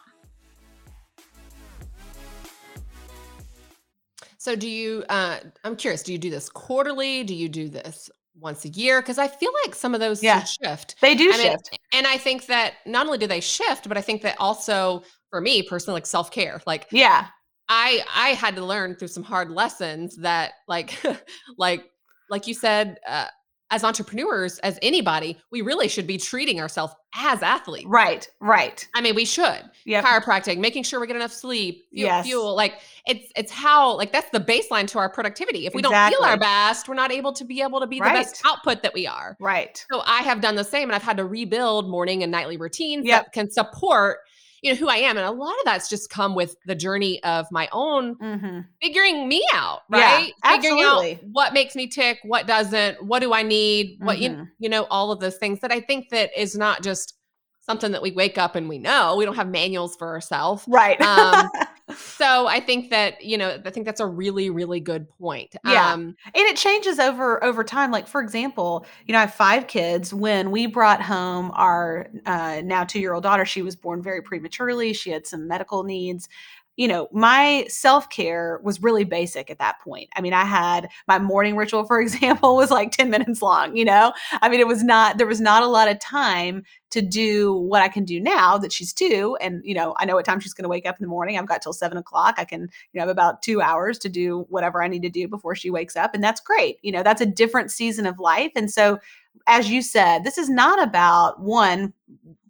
So, 4.37 4.57
do 4.57 4.69
you, 4.69 5.05
uh, 5.09 5.39
I'm 5.65 5.77
curious, 5.77 6.03
do 6.03 6.13
you 6.13 6.19
do 6.19 6.29
this 6.29 6.49
quarterly? 6.49 7.23
Do 7.23 7.35
you 7.35 7.49
do 7.49 7.69
this 7.69 8.11
once 8.39 8.65
a 8.65 8.69
year? 8.71 9.01
Because 9.01 9.17
I 9.17 9.29
feel 9.29 9.53
like 9.65 9.75
some 9.75 9.95
of 9.95 10.01
those 10.01 10.23
yeah, 10.23 10.43
shift. 10.43 10.97
They 11.01 11.15
do 11.15 11.33
shift. 11.33 11.79
and 11.93 12.07
I 12.09 12.19
think 12.19 12.47
that 12.47 12.75
not 12.85 13.07
only 13.07 13.19
do 13.19 13.29
they 13.29 13.41
shift, 13.41 13.89
but 13.89 13.97
I 13.97 14.01
think 14.01 14.23
that 14.23 14.37
also 14.41 15.05
for 15.31 15.41
me 15.41 15.63
personally, 15.63 15.97
like 15.97 16.07
self 16.07 16.31
care, 16.31 16.61
like, 16.67 16.89
yeah. 16.91 17.29
I 17.69 18.05
I 18.15 18.31
had 18.31 18.57
to 18.57 18.65
learn 18.65 18.97
through 18.97 19.09
some 19.09 19.23
hard 19.23 19.51
lessons 19.51 20.17
that 20.17 20.55
like 20.67 21.01
like 21.57 21.92
like 22.33 22.49
you 22.49 22.55
said, 22.55 22.99
uh, 23.07 23.27
as 23.71 23.85
entrepreneurs, 23.85 24.59
as 24.59 24.79
anybody, 24.83 25.39
we 25.51 25.63
really 25.63 25.89
should 25.89 26.07
be 26.07 26.19
treating 26.19 26.61
ourselves 26.61 26.95
as 27.17 27.43
athletes. 27.43 27.87
Right, 27.87 28.29
right. 28.41 28.87
I 28.95 29.01
mean, 29.01 29.15
we 29.15 29.25
should. 29.25 29.63
Yeah. 29.87 30.03
Chiropractic, 30.03 30.59
making 30.59 30.83
sure 30.83 31.01
we 31.01 31.07
get 31.07 31.17
enough 31.17 31.33
sleep, 31.33 31.85
fuel, 31.91 32.07
yes. 32.07 32.27
fuel. 32.27 32.55
Like 32.55 32.81
it's 33.07 33.33
it's 33.35 33.51
how 33.51 33.97
like 33.97 34.13
that's 34.13 34.29
the 34.31 34.41
baseline 34.41 34.87
to 34.89 34.99
our 34.99 35.09
productivity. 35.09 35.67
If 35.67 35.75
we 35.75 35.81
exactly. 35.81 36.17
don't 36.17 36.23
feel 36.23 36.31
our 36.31 36.39
best, 36.39 36.87
we're 36.87 36.95
not 36.95 37.13
able 37.13 37.33
to 37.33 37.45
be 37.45 37.63
able 37.63 37.81
to 37.81 37.87
be 37.87 37.99
right. 37.99 38.13
the 38.13 38.21
best 38.21 38.43
output 38.45 38.83
that 38.83 38.93
we 38.93 39.07
are. 39.07 39.37
Right. 39.41 39.83
So 39.91 40.03
I 40.05 40.23
have 40.23 40.43
done 40.43 40.55
the 40.55 40.65
same, 40.65 40.89
and 40.91 40.95
I've 40.95 41.03
had 41.03 41.17
to 41.17 41.25
rebuild 41.25 41.89
morning 41.89 42.23
and 42.23 42.31
nightly 42.33 42.59
routines 42.59 43.07
yep. 43.07 43.25
that 43.25 43.33
can 43.33 43.51
support 43.51 44.19
you 44.63 44.73
know 44.73 44.77
who 44.77 44.89
I 44.89 44.97
am, 44.97 45.17
and 45.17 45.27
a 45.27 45.31
lot 45.31 45.51
of 45.51 45.65
that's 45.65 45.89
just 45.89 46.09
come 46.09 46.35
with 46.35 46.57
the 46.67 46.75
journey 46.75 47.23
of 47.25 47.47
my 47.51 47.69
own 47.73 48.17
mm-hmm. 48.17 48.61
figuring 48.81 49.29
me 49.29 49.45
out, 49.53 49.81
right? 49.91 50.33
Yeah, 50.45 50.57
figuring 50.57 50.83
out 50.83 51.05
what 51.33 51.53
makes 51.53 51.75
me 51.75 51.89
tick, 51.89 52.21
what 52.23 52.47
doesn't, 52.47 53.05
what 53.05 53.21
do 53.21 53.33
I 53.35 53.43
need, 53.43 53.99
what 54.01 54.19
mm-hmm. 54.19 54.41
you 54.41 54.49
you 54.59 54.69
know, 54.69 54.85
all 54.85 55.11
of 55.13 55.21
those 55.21 55.37
things 55.37 55.61
that 55.61 55.73
I 55.73 55.81
think 55.81 56.11
that 56.11 56.31
is 56.37 56.57
not 56.57 56.83
just 56.83 57.15
something 57.63 57.93
that 57.93 58.03
we 58.03 58.11
wake 58.13 58.39
up 58.39 58.57
and 58.57 58.69
we 58.69 58.79
know. 58.79 59.17
We 59.17 59.25
don't 59.25 59.37
have 59.37 59.49
manuals 59.49 59.97
for 59.97 60.09
ourselves. 60.09 60.65
Right. 60.69 61.01
Um, 61.01 61.49
so 61.97 62.47
I 62.47 62.61
think 62.61 62.91
that, 62.91 63.23
you 63.23 63.39
know, 63.39 63.61
I 63.65 63.71
think 63.71 63.87
that's 63.87 64.01
a 64.01 64.07
really, 64.07 64.51
really 64.51 64.81
good 64.81 65.09
point. 65.19 65.57
Yeah. 65.65 65.93
Um, 65.93 66.17
and 66.25 66.35
it 66.35 66.57
changes 66.57 66.99
over 66.99 67.43
over 67.43 67.65
time. 67.65 67.91
Like, 67.91 68.07
for 68.07 68.21
example, 68.21 68.87
you 69.07 69.13
know, 69.13 69.19
I 69.19 69.23
have 69.23 69.35
five 69.35 69.67
kids. 69.67 70.13
When 70.13 70.51
we 70.51 70.67
brought 70.67 71.03
home 71.03 71.51
our 71.55 72.09
uh, 72.27 72.63
now 72.65 72.85
two-year-old 72.85 73.23
daughter, 73.23 73.45
she 73.45 73.63
was 73.63 73.77
born 73.77 74.03
very 74.03 74.23
prematurely. 74.23 74.93
She 74.93 75.11
had 75.11 75.27
some 75.27 75.49
medical 75.49 75.83
needs 75.83 76.29
you 76.77 76.89
know, 76.89 77.09
my 77.13 77.67
self 77.69 78.09
care 78.09 78.61
was 78.63 78.83
really 78.83 79.05
basic 79.05 79.51
at 79.51 79.59
that 79.59 79.81
point. 79.81 80.09
I 80.17 80.21
mean, 80.21 80.33
I 80.33 80.45
had 80.45 80.89
my 81.07 81.19
morning 81.19 81.57
ritual, 81.57 81.85
for 81.85 82.01
example, 82.03 82.57
was 82.57 82.71
like 82.71 82.93
10 82.93 83.11
minutes 83.11 83.43
long, 83.43 83.77
you 83.77 83.85
know? 83.85 84.13
I 84.41 84.49
mean, 84.49 84.61
it 84.61 84.67
was 84.67 84.83
not, 84.83 85.19
there 85.19 85.27
was 85.27 85.41
not 85.41 85.63
a 85.63 85.67
lot 85.67 85.89
of 85.89 85.99
time 85.99 86.65
to 86.91 87.03
do 87.03 87.55
what 87.55 87.83
I 87.83 87.89
can 87.89 88.05
do 88.05 88.21
now 88.21 88.59
that 88.59 88.73
she's 88.73 88.93
two. 88.93 89.37
And, 89.41 89.63
you 89.65 89.75
know, 89.75 89.95
I 89.99 90.05
know 90.05 90.15
what 90.15 90.25
time 90.25 90.41
she's 90.41 90.55
going 90.55 90.65
to 90.65 90.69
wake 90.69 90.87
up 90.87 90.97
in 90.99 91.05
the 91.05 91.09
morning. 91.09 91.39
I've 91.39 91.47
got 91.47 91.63
till 91.63 91.73
seven 91.73 91.99
o'clock. 91.99 92.35
I 92.39 92.45
can, 92.45 92.63
you 92.63 92.69
know, 92.95 93.01
have 93.01 93.09
about 93.09 93.43
two 93.43 93.61
hours 93.61 93.99
to 94.01 94.09
do 94.09 94.47
whatever 94.49 94.83
I 94.83 94.89
need 94.89 95.03
to 95.03 95.11
do 95.11 95.29
before 95.29 95.55
she 95.55 95.71
wakes 95.71 95.97
up. 95.97 96.15
And 96.15 96.23
that's 96.23 96.41
great. 96.41 96.79
You 96.83 96.93
know, 96.93 97.03
that's 97.03 97.21
a 97.21 97.27
different 97.27 97.71
season 97.71 98.07
of 98.07 98.19
life. 98.19 98.53
And 98.57 98.71
so, 98.71 98.99
as 99.47 99.71
you 99.71 99.83
said, 99.83 100.25
this 100.25 100.39
is 100.39 100.51
not 100.51 100.83
about 100.83 101.41
one 101.41 101.95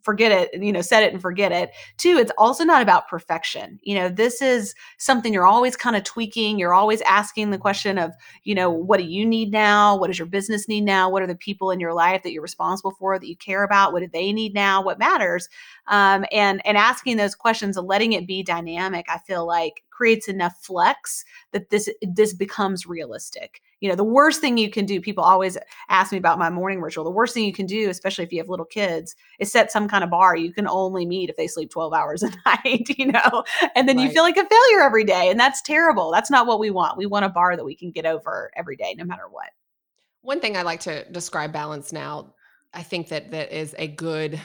forget 0.03 0.33
it, 0.33 0.63
you 0.63 0.73
know, 0.73 0.81
set 0.81 1.03
it 1.03 1.13
and 1.13 1.23
forget 1.23 1.53
it. 1.53 1.71
Two, 1.97 2.17
it's 2.19 2.33
also 2.37 2.65
not 2.65 2.83
about 2.83 3.09
perfection. 3.09 3.79
You 3.83 3.95
know, 3.95 4.09
this 4.09 4.43
is 4.43 4.75
something 4.99 5.33
you're 5.33 5.47
always 5.47 5.77
kind 5.77 5.97
of 5.97 6.05
tweaking. 6.05 6.59
You're 6.59 6.75
always 6.75 7.01
asking 7.03 7.51
the 7.51 7.59
question 7.59 7.99
of, 7.99 8.13
you 8.45 8.55
know, 8.55 8.71
what 8.71 8.99
do 8.99 9.05
you 9.05 9.25
need 9.25 9.53
now? 9.53 9.97
What 9.97 10.09
does 10.09 10.19
your 10.19 10.27
business 10.27 10.69
need 10.69 10.83
now? 10.83 11.11
What 11.11 11.23
are 11.23 11.27
the 11.27 11.35
people 11.35 11.71
in 11.71 11.81
your 11.81 11.95
life 11.95 12.23
that 12.23 12.33
you're 12.33 12.43
responsible 12.43 12.93
for 12.93 13.19
that 13.19 13.29
you 13.29 13.37
care 13.37 13.63
about? 13.63 13.93
What 13.93 14.01
do 14.01 14.09
they 14.09 14.33
need 14.33 14.55
now? 14.55 14.83
What 14.83 14.99
matters? 14.99 15.49
Um, 15.87 16.25
and 16.33 16.65
and 16.67 16.77
asking 16.77 17.17
those 17.17 17.35
questions 17.35 17.77
and 17.77 17.87
letting 17.87 18.13
it 18.13 18.27
be 18.27 18.43
dynamic, 18.43 19.07
I 19.09 19.19
feel 19.19 19.47
like 19.47 19.83
creates 20.03 20.27
enough 20.27 20.57
flex 20.61 21.25
that 21.53 21.71
this 21.71 21.89
this 22.03 22.35
becomes 22.35 22.87
realistic 22.87 23.63
you 23.79 23.89
know 23.89 23.95
the 23.95 24.03
worst 24.03 24.41
thing 24.41 24.59
you 24.59 24.69
can 24.69 24.85
do 24.85 25.01
people 25.01 25.23
always 25.23 25.57
ask 25.91 26.11
me 26.11 26.19
about 26.19 26.41
my 26.41 26.51
morning 26.51 26.81
ritual 26.81 27.05
the 27.05 27.11
worst 27.11 27.35
thing 27.35 27.45
you 27.45 27.53
can 27.53 27.67
do 27.67 27.89
especially 27.89 28.25
if 28.25 28.33
you 28.33 28.39
have 28.39 28.49
little 28.49 28.67
kids 28.67 29.15
is 29.39 29.53
set 29.53 29.71
some 29.71 29.87
kind 29.87 30.03
of 30.03 30.11
bar 30.11 30.35
you 30.35 30.53
can 30.53 30.67
only 30.67 31.07
meet 31.07 31.31
if 31.31 31.37
they 31.37 31.47
sleep 31.47 31.71
12 31.71 31.93
hours 31.93 32.25
a 32.25 32.31
night 32.47 32.89
you 32.99 33.07
know 33.07 33.45
and 33.77 33.89
then 33.89 33.97
right. 33.97 34.03
you 34.03 34.11
feel 34.11 34.25
like 34.25 34.37
a 34.37 34.49
failure 34.49 34.83
every 34.83 35.05
day 35.05 35.31
and 35.31 35.39
that's 35.39 35.63
terrible 35.63 36.11
that's 36.11 36.31
not 36.31 36.49
what 36.49 36.59
we 36.59 36.69
want 36.71 36.99
we 36.99 37.07
want 37.07 37.25
a 37.25 37.29
bar 37.29 37.57
that 37.57 37.65
we 37.65 37.77
can 37.77 37.93
get 37.93 38.05
over 38.05 38.51
every 38.57 38.75
day 38.75 38.93
no 38.99 39.05
matter 39.05 39.29
what 39.31 39.51
one 40.23 40.41
thing 40.41 40.57
I 40.57 40.63
like 40.63 40.81
to 40.81 41.05
describe 41.11 41.53
balance 41.53 41.93
now, 41.93 42.33
I 42.73 42.83
think 42.83 43.09
that 43.09 43.33
that 43.33 43.53
is 43.53 43.75
a 43.79 43.89
good 43.89 44.41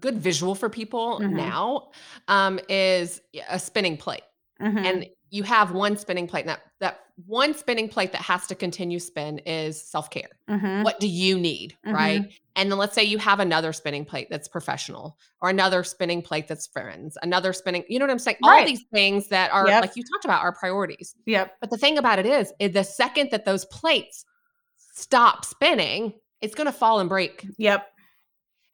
good 0.00 0.18
visual 0.18 0.54
for 0.54 0.68
people 0.68 1.18
Mhm. 1.20 1.32
now 1.32 1.90
um, 2.28 2.60
is 2.68 3.20
a 3.48 3.58
spinning 3.58 3.96
plate. 3.96 4.22
Mhm. 4.60 4.84
And 4.84 5.06
you 5.30 5.42
have 5.42 5.72
one 5.72 5.96
spinning 5.96 6.26
plate. 6.26 6.40
And 6.40 6.48
that 6.50 6.60
that 6.80 7.00
one 7.26 7.52
spinning 7.52 7.88
plate 7.88 8.12
that 8.12 8.22
has 8.22 8.46
to 8.46 8.54
continue 8.54 8.98
spin 9.00 9.38
is 9.40 9.82
self-care. 9.90 10.30
Mhm. 10.48 10.84
What 10.84 11.00
do 11.00 11.08
you 11.08 11.38
need? 11.38 11.76
Right. 11.84 12.32
And 12.54 12.70
then 12.70 12.78
let's 12.78 12.94
say 12.94 13.02
you 13.02 13.18
have 13.18 13.40
another 13.40 13.72
spinning 13.72 14.04
plate 14.04 14.28
that's 14.30 14.46
professional 14.48 15.18
or 15.42 15.50
another 15.50 15.82
spinning 15.82 16.22
plate 16.22 16.46
that's 16.48 16.66
friends, 16.68 17.18
another 17.22 17.52
spinning, 17.52 17.84
you 17.88 17.98
know 17.98 18.04
what 18.04 18.12
I'm 18.12 18.18
saying? 18.20 18.36
All 18.42 18.64
these 18.64 18.84
things 18.92 19.26
that 19.28 19.50
are 19.52 19.66
Yep. 19.66 19.82
like 19.82 19.96
you 19.96 20.04
talked 20.04 20.24
about 20.24 20.42
are 20.42 20.52
priorities. 20.52 21.14
Yep. 21.26 21.56
But 21.60 21.70
the 21.70 21.76
thing 21.78 21.98
about 21.98 22.20
it 22.20 22.26
is, 22.26 22.52
is 22.60 22.72
the 22.72 22.84
second 22.84 23.30
that 23.32 23.44
those 23.44 23.64
plates 23.66 24.24
stop 24.76 25.44
spinning, 25.44 26.14
it's 26.40 26.54
going 26.54 26.66
to 26.66 26.72
fall 26.72 27.00
and 27.00 27.08
break. 27.08 27.44
Yep. 27.58 27.86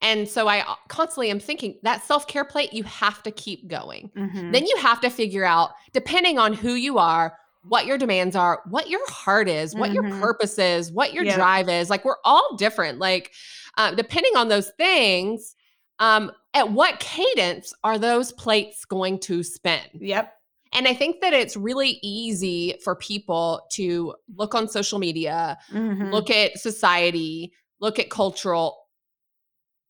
And 0.05 0.29
so 0.29 0.47
I 0.47 0.61
uh, 0.61 0.75
constantly 0.89 1.31
am 1.31 1.41
thinking 1.41 1.79
that 1.83 2.05
self 2.05 2.27
care 2.29 2.45
plate, 2.45 2.73
you 2.73 2.85
have 2.85 3.23
to 3.25 3.31
keep 3.33 3.67
going. 3.67 4.11
Mhm. 4.17 4.53
Then 4.53 4.67
you 4.67 4.77
have 4.77 5.01
to 5.01 5.11
figure 5.11 5.45
out, 5.45 5.71
depending 5.93 6.39
on 6.39 6.53
who 6.53 6.75
you 6.75 6.99
are, 6.99 7.37
what 7.63 7.87
your 7.87 7.97
demands 7.97 8.37
are, 8.37 8.61
what 8.69 8.91
your 8.91 9.01
heart 9.11 9.49
is, 9.49 9.75
what 9.75 9.93
your 9.93 10.03
Mhm. 10.05 10.21
purpose 10.21 10.59
is, 10.59 10.93
what 10.93 11.15
your 11.15 11.25
Yep. 11.25 11.35
drive 11.37 11.69
is. 11.71 11.89
Like 11.89 12.05
we're 12.05 12.21
all 12.25 12.55
different. 12.57 12.99
Like 12.99 13.33
uh, 13.77 13.93
depending 13.95 14.37
on 14.37 14.49
those 14.49 14.71
things, 14.77 15.57
um, 15.99 16.31
at 16.53 16.71
what 16.71 17.01
cadence 17.01 17.73
are 17.83 17.99
those 17.99 18.31
plates 18.33 18.85
going 18.85 19.19
to 19.21 19.43
spin? 19.43 19.81
Yep. 19.95 20.33
And 20.75 20.87
I 20.87 20.95
think 20.95 21.21
that 21.23 21.33
it's 21.33 21.57
really 21.57 21.99
easy 22.03 22.79
for 22.85 22.95
people 22.95 23.63
to 23.73 24.15
look 24.37 24.55
on 24.55 24.69
social 24.69 24.99
media, 24.99 25.57
Mhm. 25.73 26.13
look 26.13 26.31
at 26.31 26.59
society, 26.59 27.53
look 27.81 27.99
at 27.99 28.11
cultural, 28.11 28.84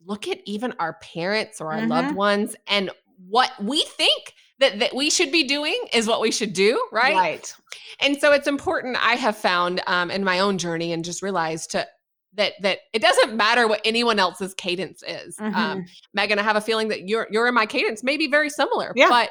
look 0.05 0.29
at 0.29 0.41
even 0.45 0.73
our 0.79 0.95
parents 0.95 1.61
or 1.61 1.73
our 1.73 1.87
loved 1.87 2.09
Mhm. 2.11 2.17
ones, 2.17 2.57
and 2.67 2.91
what 3.29 3.51
we 3.63 3.83
think 3.83 4.35
that, 4.59 4.79
that 4.79 4.95
we 4.95 5.11
should 5.11 5.33
be 5.33 5.45
doing 5.45 5.79
is 5.93 6.07
what 6.07 6.21
we 6.21 6.31
should 6.31 6.53
do, 6.53 6.83
right? 6.93 7.15
Right. 7.17 7.55
And 8.01 8.21
so 8.21 8.33
it's 8.33 8.47
important. 8.47 8.97
I 9.01 9.15
have 9.15 9.37
found 9.37 9.83
um, 9.87 10.11
in 10.11 10.23
my 10.25 10.41
own 10.41 10.59
journey 10.59 10.93
and 10.93 11.05
just 11.05 11.23
realized 11.23 11.71
to 11.73 11.87
that 12.35 12.55
that 12.63 12.81
it 12.93 13.01
doesn't 13.01 13.37
matter 13.37 13.69
what 13.69 13.81
anyone 13.85 14.19
else's 14.19 14.55
cadence 14.55 15.03
is. 15.07 15.39
Um, 15.39 15.55
Mhm. 15.55 15.89
Megan, 16.15 16.39
I 16.39 16.43
have 16.43 16.57
a 16.57 16.61
feeling 16.61 16.89
that 16.89 17.09
your 17.09 17.29
your 17.31 17.47
and 17.47 17.55
my 17.55 17.67
cadence 17.67 18.03
may 18.03 18.17
be 18.17 18.27
very 18.27 18.51
similar, 18.51 18.93
Yeah. 18.97 19.09
but 19.09 19.31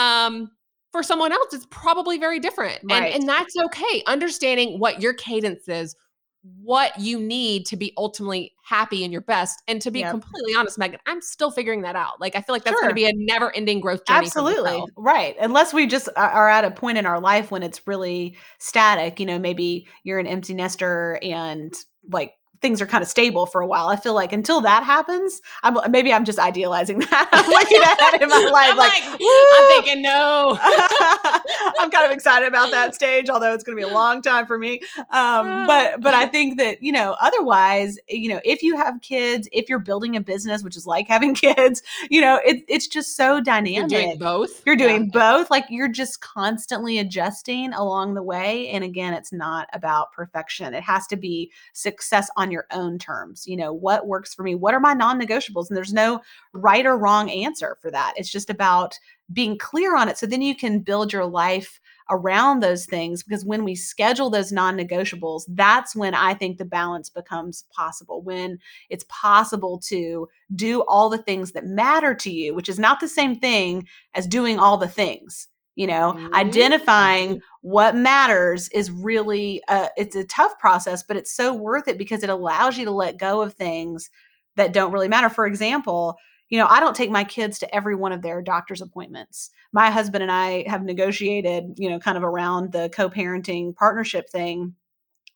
um, 0.00 0.50
for 0.92 1.02
someone 1.02 1.32
else, 1.32 1.54
it's 1.54 1.66
probably 1.70 2.18
very 2.18 2.38
different, 2.38 2.78
and 2.82 3.06
and 3.06 3.26
that's 3.28 3.56
okay. 3.56 4.02
Understanding 4.06 4.78
what 4.78 5.00
your 5.00 5.14
cadence 5.14 5.66
is, 5.66 5.96
what 6.42 6.98
you 6.98 7.20
need 7.20 7.66
to 7.66 7.76
be 7.76 7.92
ultimately 7.96 8.52
happy 8.64 9.04
and 9.04 9.12
your 9.12 9.22
best, 9.22 9.62
and 9.68 9.80
to 9.82 9.90
be 9.90 10.00
Yep. 10.00 10.10
completely 10.10 10.54
honest, 10.56 10.78
Megan, 10.78 10.98
I'm 11.06 11.20
still 11.20 11.50
figuring 11.50 11.82
that 11.82 11.94
out. 11.94 12.20
Like 12.20 12.34
I 12.34 12.40
feel 12.40 12.54
like 12.54 12.64
that's 12.64 12.80
going 12.80 12.90
to 12.90 12.94
be 12.94 13.04
a 13.04 13.12
never 13.14 13.54
ending 13.54 13.80
growth 13.80 14.04
journey. 14.06 14.26
Absolutely. 14.26 14.82
Right. 14.96 15.36
Unless 15.40 15.72
we 15.72 15.86
just 15.86 16.08
are 16.16 16.48
at 16.48 16.64
a 16.64 16.70
point 16.70 16.98
in 16.98 17.06
our 17.06 17.20
life 17.20 17.50
when 17.50 17.62
it's 17.62 17.86
really 17.86 18.36
static, 18.58 19.20
you 19.20 19.26
know, 19.26 19.38
maybe 19.38 19.86
you're 20.02 20.18
an 20.18 20.26
empty 20.26 20.54
nester 20.54 21.18
and 21.22 21.74
like 22.10 22.34
things 22.62 22.80
are 22.80 22.86
kind 22.86 23.02
of 23.02 23.08
stable 23.08 23.44
for 23.44 23.60
a 23.60 23.66
while. 23.66 23.88
I 23.88 23.96
feel 23.96 24.14
like 24.14 24.32
until 24.32 24.60
that 24.62 24.84
happens, 24.84 25.42
I'm 25.62 25.76
maybe 25.90 26.12
I'm 26.12 26.24
just 26.24 26.38
idealizing 26.38 26.98
that. 27.10 27.28
I'm 27.32 27.50
looking 27.50 27.82
at 27.82 27.98
that 27.98 28.18
in 28.22 28.28
my 28.28 28.44
life 28.52 28.70
I'm 28.70 28.76
like, 28.78 29.04
like, 29.04 29.20
I'm 29.20 29.68
thinking 29.68 30.02
no. 30.02 30.56
I'm 31.78 31.90
kind 31.90 32.06
of 32.06 32.12
excited 32.12 32.46
about 32.48 32.70
that 32.70 32.94
stage, 32.94 33.28
although 33.28 33.52
it's 33.52 33.64
going 33.64 33.76
to 33.76 33.84
be 33.84 33.88
a 33.90 33.92
long 33.92 34.22
time 34.22 34.46
for 34.46 34.58
me. 34.58 34.80
Um, 35.10 35.66
but 35.66 36.00
but 36.00 36.14
I 36.14 36.26
think 36.26 36.58
that 36.58 36.82
you 36.82 36.92
know, 36.92 37.16
otherwise, 37.20 37.98
you 38.08 38.28
know, 38.28 38.40
if 38.44 38.62
you 38.62 38.76
have 38.76 39.00
kids, 39.02 39.48
if 39.52 39.68
you're 39.68 39.78
building 39.78 40.16
a 40.16 40.20
business, 40.20 40.62
which 40.62 40.76
is 40.76 40.86
like 40.86 41.08
having 41.08 41.34
kids, 41.34 41.82
you 42.10 42.20
know, 42.20 42.40
it, 42.44 42.64
it's 42.68 42.86
just 42.86 43.16
so 43.16 43.34
You're 43.34 43.42
dynamic. 43.42 43.88
doing 43.90 44.18
both. 44.18 44.64
You're 44.64 44.76
Yeah. 44.78 44.86
doing 44.88 45.08
both. 45.08 45.50
Like 45.50 45.64
you're 45.68 45.88
just 45.88 46.20
constantly 46.20 46.98
adjusting 46.98 47.72
along 47.72 48.14
the 48.14 48.22
way. 48.22 48.68
And 48.68 48.84
again, 48.84 49.14
it's 49.14 49.32
not 49.32 49.68
about 49.72 50.12
perfection. 50.12 50.74
It 50.74 50.82
has 50.84 51.06
to 51.08 51.16
be 51.16 51.50
success 51.72 52.30
on 52.36 52.50
your 52.52 52.66
own 52.70 52.98
terms. 52.98 53.46
You 53.46 53.56
know, 53.56 53.72
what 53.72 54.06
works 54.06 54.34
for 54.34 54.42
me? 54.42 54.54
What 54.54 54.74
are 54.74 54.80
my 54.80 54.94
non 54.94 55.20
negotiables? 55.20 55.68
And 55.68 55.76
there's 55.76 55.92
no 55.92 56.20
right 56.52 56.86
or 56.86 56.96
wrong 56.96 57.30
answer 57.30 57.76
for 57.80 57.90
that. 57.90 58.14
It's 58.16 58.30
just 58.30 58.50
about 58.50 58.98
being 59.32 59.58
clear 59.58 59.96
on 59.96 60.08
it. 60.08 60.18
So 60.18 60.26
then 60.26 60.42
you 60.42 60.54
can 60.54 60.80
build 60.80 61.12
your 61.12 61.24
life 61.24 61.80
around 62.10 62.60
those 62.60 62.84
things 62.84 63.22
because 63.22 63.44
when 63.44 63.64
we 63.64 63.74
schedule 63.74 64.30
those 64.30 64.52
non 64.52 64.76
negotiables, 64.76 65.44
that's 65.48 65.96
when 65.96 66.14
I 66.14 66.34
think 66.34 66.58
the 66.58 66.64
balance 66.64 67.08
becomes 67.08 67.64
possible. 67.74 68.22
When 68.22 68.58
it's 68.90 69.06
possible 69.08 69.78
to 69.86 70.28
do 70.54 70.82
all 70.82 71.08
the 71.08 71.22
things 71.22 71.52
that 71.52 71.66
matter 71.66 72.14
to 72.14 72.30
you, 72.30 72.54
which 72.54 72.68
is 72.68 72.78
not 72.78 73.00
the 73.00 73.08
same 73.08 73.36
thing 73.36 73.86
as 74.14 74.26
doing 74.26 74.58
all 74.58 74.76
the 74.76 74.88
things. 74.88 75.48
You 75.74 75.86
know, 75.86 76.14
Mhm. 76.14 76.34
identifying 76.34 77.40
what 77.62 77.96
matters 77.96 78.68
is 78.70 78.90
really 78.90 79.62
uh, 79.68 79.88
it's 79.96 80.14
a 80.16 80.24
tough 80.24 80.58
process, 80.58 81.02
but 81.02 81.16
it's 81.16 81.34
so 81.34 81.54
worth 81.54 81.88
it 81.88 81.96
because 81.96 82.22
it 82.22 82.30
allows 82.30 82.76
you 82.76 82.84
to 82.84 82.90
let 82.90 83.16
go 83.16 83.40
of 83.40 83.54
things 83.54 84.10
that 84.56 84.72
don't 84.72 84.92
really 84.92 85.08
matter. 85.08 85.30
For 85.30 85.46
example, 85.46 86.16
you 86.50 86.58
know, 86.58 86.66
I 86.68 86.80
don't 86.80 86.94
take 86.94 87.10
my 87.10 87.24
kids 87.24 87.58
to 87.60 87.74
every 87.74 87.94
one 87.94 88.12
of 88.12 88.20
their 88.20 88.42
doctor's 88.42 88.82
appointments. 88.82 89.50
My 89.72 89.90
husband 89.90 90.22
and 90.22 90.30
I 90.30 90.68
have 90.68 90.82
negotiated, 90.82 91.74
you 91.78 91.88
know, 91.88 91.98
kind 91.98 92.18
of 92.18 92.24
around 92.24 92.72
the 92.72 92.90
co-parenting 92.90 93.74
partnership 93.74 94.28
thing. 94.28 94.74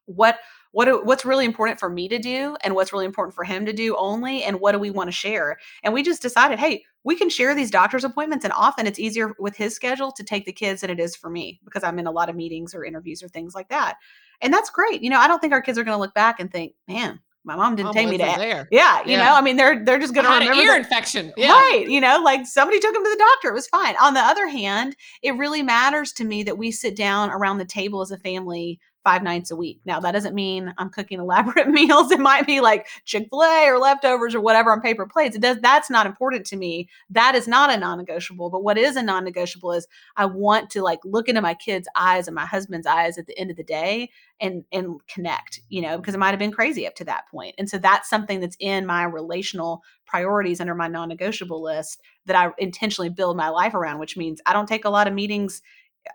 What 0.05 0.39
what 0.77 0.85
do- 0.85 1.01
what's 1.05 1.25
really 1.25 1.47
important 1.47 1.81
for 1.81 1.89
me 1.89 2.07
to 2.07 2.19
do 2.19 2.55
and 2.63 2.75
what's 2.75 2.93
really 2.93 3.07
important 3.07 3.35
for 3.35 3.45
him 3.45 3.65
to 3.65 3.73
do 3.73 3.97
only 3.97 4.43
and 4.43 4.61
what 4.61 4.73
do 4.73 4.79
we 4.79 4.91
want 4.91 5.09
to 5.09 5.13
share? 5.13 5.57
And 5.83 5.95
we 5.95 6.03
just 6.03 6.21
decided, 6.21 6.59
hey, 6.59 6.85
we 7.03 7.17
can 7.17 7.31
share 7.31 7.55
these 7.55 7.71
doctor's 7.71 8.05
appointments 8.05 8.45
and 8.45 8.53
often 8.55 8.87
it's 8.87 8.99
easier 8.99 9.33
with 9.39 9.57
his 9.57 9.75
schedule 9.75 10.13
to 10.13 10.23
take 10.23 10.45
the 10.45 10.53
kids 10.53 10.83
than 10.83 10.91
it 10.91 11.01
is 11.01 11.17
for 11.17 11.31
me 11.31 11.59
because 11.65 11.83
I'm 11.83 11.99
in 11.99 12.07
a 12.07 12.11
lot 12.11 12.29
of 12.29 12.37
meetings 12.37 12.75
or 12.75 12.85
interviews 12.85 13.23
or 13.23 13.29
things 13.29 13.55
like 13.55 13.71
that. 13.71 13.97
And 14.43 14.53
that's 14.53 14.69
great. 14.69 15.01
You 15.03 15.09
know, 15.09 15.19
I 15.19 15.29
don't 15.29 15.41
think 15.41 15.55
our 15.55 15.63
kids 15.63 15.79
are 15.79 15.85
going 15.85 15.97
to 15.97 16.01
look 16.01 16.13
back 16.13 16.41
and 16.41 16.53
think, 16.53 16.75
"Man, 16.87 17.21
my 17.43 17.57
mom 17.57 17.75
didn't 17.75 17.87
Mom 17.87 17.95
take 17.95 18.09
me 18.11 18.19
to 18.19 18.25
there. 18.37 18.69
yeah, 18.71 19.01
you 19.07 19.13
Yeah. 19.13 19.25
know, 19.25 19.35
I 19.35 19.41
mean, 19.41 19.57
they're 19.57 19.83
they're 19.83 19.99
just 19.99 20.13
going 20.13 20.27
to 20.27 20.31
had 20.31 20.43
an 20.43 20.49
remember 20.49 20.63
ear 20.73 20.73
that- 20.73 20.85
infection. 20.85 21.33
Yeah. 21.39 21.53
Right. 21.53 21.87
You 21.89 22.03
know, 22.03 22.21
like 22.23 22.45
somebody 22.47 22.81
took 22.81 22.95
him 22.95 23.03
to 23.03 23.09
the 23.11 23.25
doctor. 23.31 23.49
It 23.49 23.55
was 23.55 23.69
fine. 23.69 23.95
On 23.99 24.13
the 24.13 24.21
other 24.21 24.47
hand, 24.49 24.95
it 25.23 25.33
really 25.39 25.63
matters 25.63 26.13
to 26.15 26.25
me 26.25 26.43
that 26.43 26.59
we 26.59 26.71
sit 26.71 26.97
down 26.97 27.31
around 27.31 27.57
the 27.59 27.65
table 27.65 28.03
as 28.03 28.11
a 28.11 28.19
family 28.19 28.79
five 29.07 29.23
nights 29.23 29.53
a 29.53 29.57
week. 29.57 29.81
Now, 29.85 30.01
that 30.01 30.11
doesn't 30.11 30.35
mean 30.35 30.75
I'm 30.79 30.91
cooking 30.91 31.21
elaborate 31.27 31.69
meals. 31.69 32.11
It 32.11 32.19
might 32.19 32.45
be 32.45 32.61
like 32.61 32.89
Chick 33.05 33.29
fil 33.31 33.45
A 33.45 33.69
or 33.69 33.79
leftovers 33.79 34.35
or 34.35 34.41
whatever 34.41 34.73
on 34.73 34.81
paper 34.81 35.07
plates. 35.07 35.37
It 35.37 35.43
does, 35.43 35.59
that's 35.63 35.89
not 35.89 36.07
important 36.07 36.45
to 36.47 36.57
me. 36.57 36.89
That 37.11 37.37
is 37.37 37.47
not 37.47 37.73
a 37.73 37.77
non 37.77 37.99
negotiable. 37.99 38.51
But 38.51 38.65
what 38.65 38.77
is 38.77 38.97
a 38.97 39.03
non 39.03 39.23
negotiable 39.23 39.71
is 39.71 39.87
I 40.17 40.27
want 40.27 40.71
to 40.71 40.83
like 40.83 40.99
look 41.05 41.29
into 41.29 41.41
my 41.41 41.55
kids' 41.55 41.87
eyes 41.95 42.27
and 42.27 42.35
my 42.35 42.47
husband's 42.47 42.87
eyes 42.87 43.17
at 43.17 43.27
the 43.27 43.39
end 43.39 43.53
of 43.53 43.57
the 43.57 43.63
day 43.63 44.11
and 44.41 44.65
and 44.73 45.01
connect 45.07 45.61
you 45.69 45.81
know 45.81 45.97
because 45.97 46.15
it 46.15 46.19
might 46.19 46.31
have 46.31 46.39
been 46.39 46.53
crazy 46.53 46.87
up 46.87 46.95
to 46.95 47.05
that 47.05 47.27
point 47.31 47.55
and 47.59 47.71
so 47.71 47.79
that's 47.79 48.09
something 48.09 48.41
that's 48.41 48.57
in 48.61 48.85
my 48.85 49.05
relational 49.05 49.83
priorities 50.05 50.61
under 50.61 50.75
my 50.75 50.89
non-negotiable 50.89 51.63
list 51.63 52.03
that 52.27 52.37
i 52.37 52.51
intentionally 52.59 53.09
build 53.09 53.37
my 53.37 53.49
life 53.49 53.75
around 53.75 53.99
which 53.99 54.17
means 54.17 54.41
i 54.45 54.53
don't 54.53 54.69
take 54.69 54.85
a 54.85 54.91
lot 54.91 55.07
of 55.07 55.15
meetings 55.15 55.63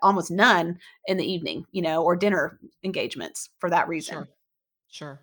almost 0.02 0.30
none 0.30 0.78
in 1.06 1.16
the 1.16 1.24
evening 1.24 1.64
you 1.72 1.82
know 1.82 2.02
or 2.02 2.16
dinner 2.16 2.58
engagements 2.84 3.50
for 3.58 3.68
that 3.70 3.88
reason 3.88 4.14
Sure. 4.14 4.28
Sure. 4.88 5.20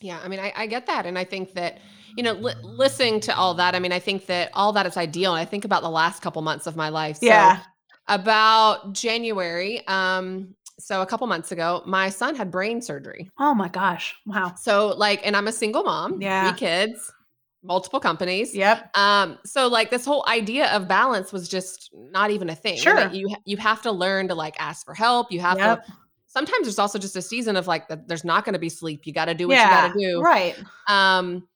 Yeah, 0.00 0.18
I 0.24 0.28
mean, 0.28 0.40
I, 0.40 0.50
I 0.56 0.66
get 0.66 0.86
that. 0.86 1.04
And 1.04 1.18
I 1.18 1.24
think 1.24 1.52
that, 1.52 1.78
you 2.16 2.22
know, 2.22 2.32
li- 2.32 2.54
listening 2.62 3.20
to 3.20 3.36
all 3.36 3.52
that, 3.54 3.74
I 3.74 3.78
mean, 3.78 3.92
I 3.92 3.98
think 3.98 4.24
that 4.26 4.48
all 4.54 4.72
that 4.72 4.86
is 4.86 4.96
ideal. 4.96 5.34
And 5.34 5.40
I 5.40 5.44
think 5.44 5.66
about 5.66 5.82
the 5.82 5.90
last 5.90 6.22
couple 6.22 6.40
months 6.40 6.66
of 6.66 6.74
my 6.76 6.88
life. 6.88 7.16
So 7.18 7.26
yeah 7.26 7.60
about 8.08 8.94
January, 8.94 9.86
um, 9.86 10.54
so 10.78 11.02
a 11.02 11.06
couple 11.06 11.26
months 11.26 11.52
ago, 11.52 11.82
my 11.86 12.08
son 12.08 12.34
had 12.34 12.50
brain 12.50 12.80
surgery. 12.80 13.30
oh 13.38 13.54
my 13.54 13.68
gosh 13.68 14.14
wow 14.26 14.54
So 14.58 14.88
like, 14.96 15.20
and 15.26 15.36
I'm 15.36 15.46
a 15.48 15.52
single 15.52 15.82
mom, 15.82 16.20
Yeah. 16.20 16.48
three 16.50 16.58
kids, 16.58 17.12
multiple 17.62 18.00
companies. 18.00 18.54
yep 18.54 18.90
Um, 18.96 19.38
so 19.44 19.68
like 19.68 19.90
this 19.90 20.04
whole 20.04 20.24
idea 20.28 20.70
of 20.74 20.88
balance 20.88 21.32
was 21.32 21.48
just 21.48 21.90
not 21.94 22.30
even 22.30 22.48
a 22.50 22.54
thing. 22.54 22.78
Sure. 22.78 22.94
that 22.94 23.14
You 23.14 23.34
you 23.44 23.56
have 23.58 23.82
to 23.82 23.92
learn 23.92 24.28
to 24.28 24.34
like 24.34 24.56
ask 24.58 24.84
for 24.86 24.94
help. 24.94 25.30
You 25.30 25.40
have 25.40 25.58
Yep. 25.58 25.84
to 25.86 25.92
sometimes 26.26 26.62
there's 26.62 26.78
also 26.78 26.98
just 26.98 27.16
a 27.16 27.22
season 27.22 27.56
of 27.56 27.66
like 27.66 27.88
that 27.88 28.08
there's 28.08 28.24
not 28.24 28.44
going 28.44 28.52
to 28.54 28.58
be 28.58 28.68
sleep. 28.68 29.06
You 29.06 29.12
got 29.12 29.26
to 29.26 29.34
do 29.34 29.48
what 29.48 29.56
yeah 29.56 29.64
you 29.64 29.88
got 29.88 29.94
to 29.94 30.12
do. 30.12 30.20
right 30.22 30.56
Um, 30.88 31.46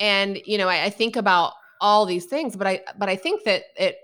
and 0.00 0.40
you 0.46 0.58
know, 0.58 0.68
I, 0.68 0.84
I 0.84 0.90
think 0.90 1.16
about 1.16 1.52
all 1.80 2.06
these 2.06 2.26
things, 2.26 2.56
but 2.56 2.66
I 2.66 2.80
but 2.98 3.08
I 3.08 3.16
think 3.16 3.44
that 3.44 3.62
it 3.76 3.96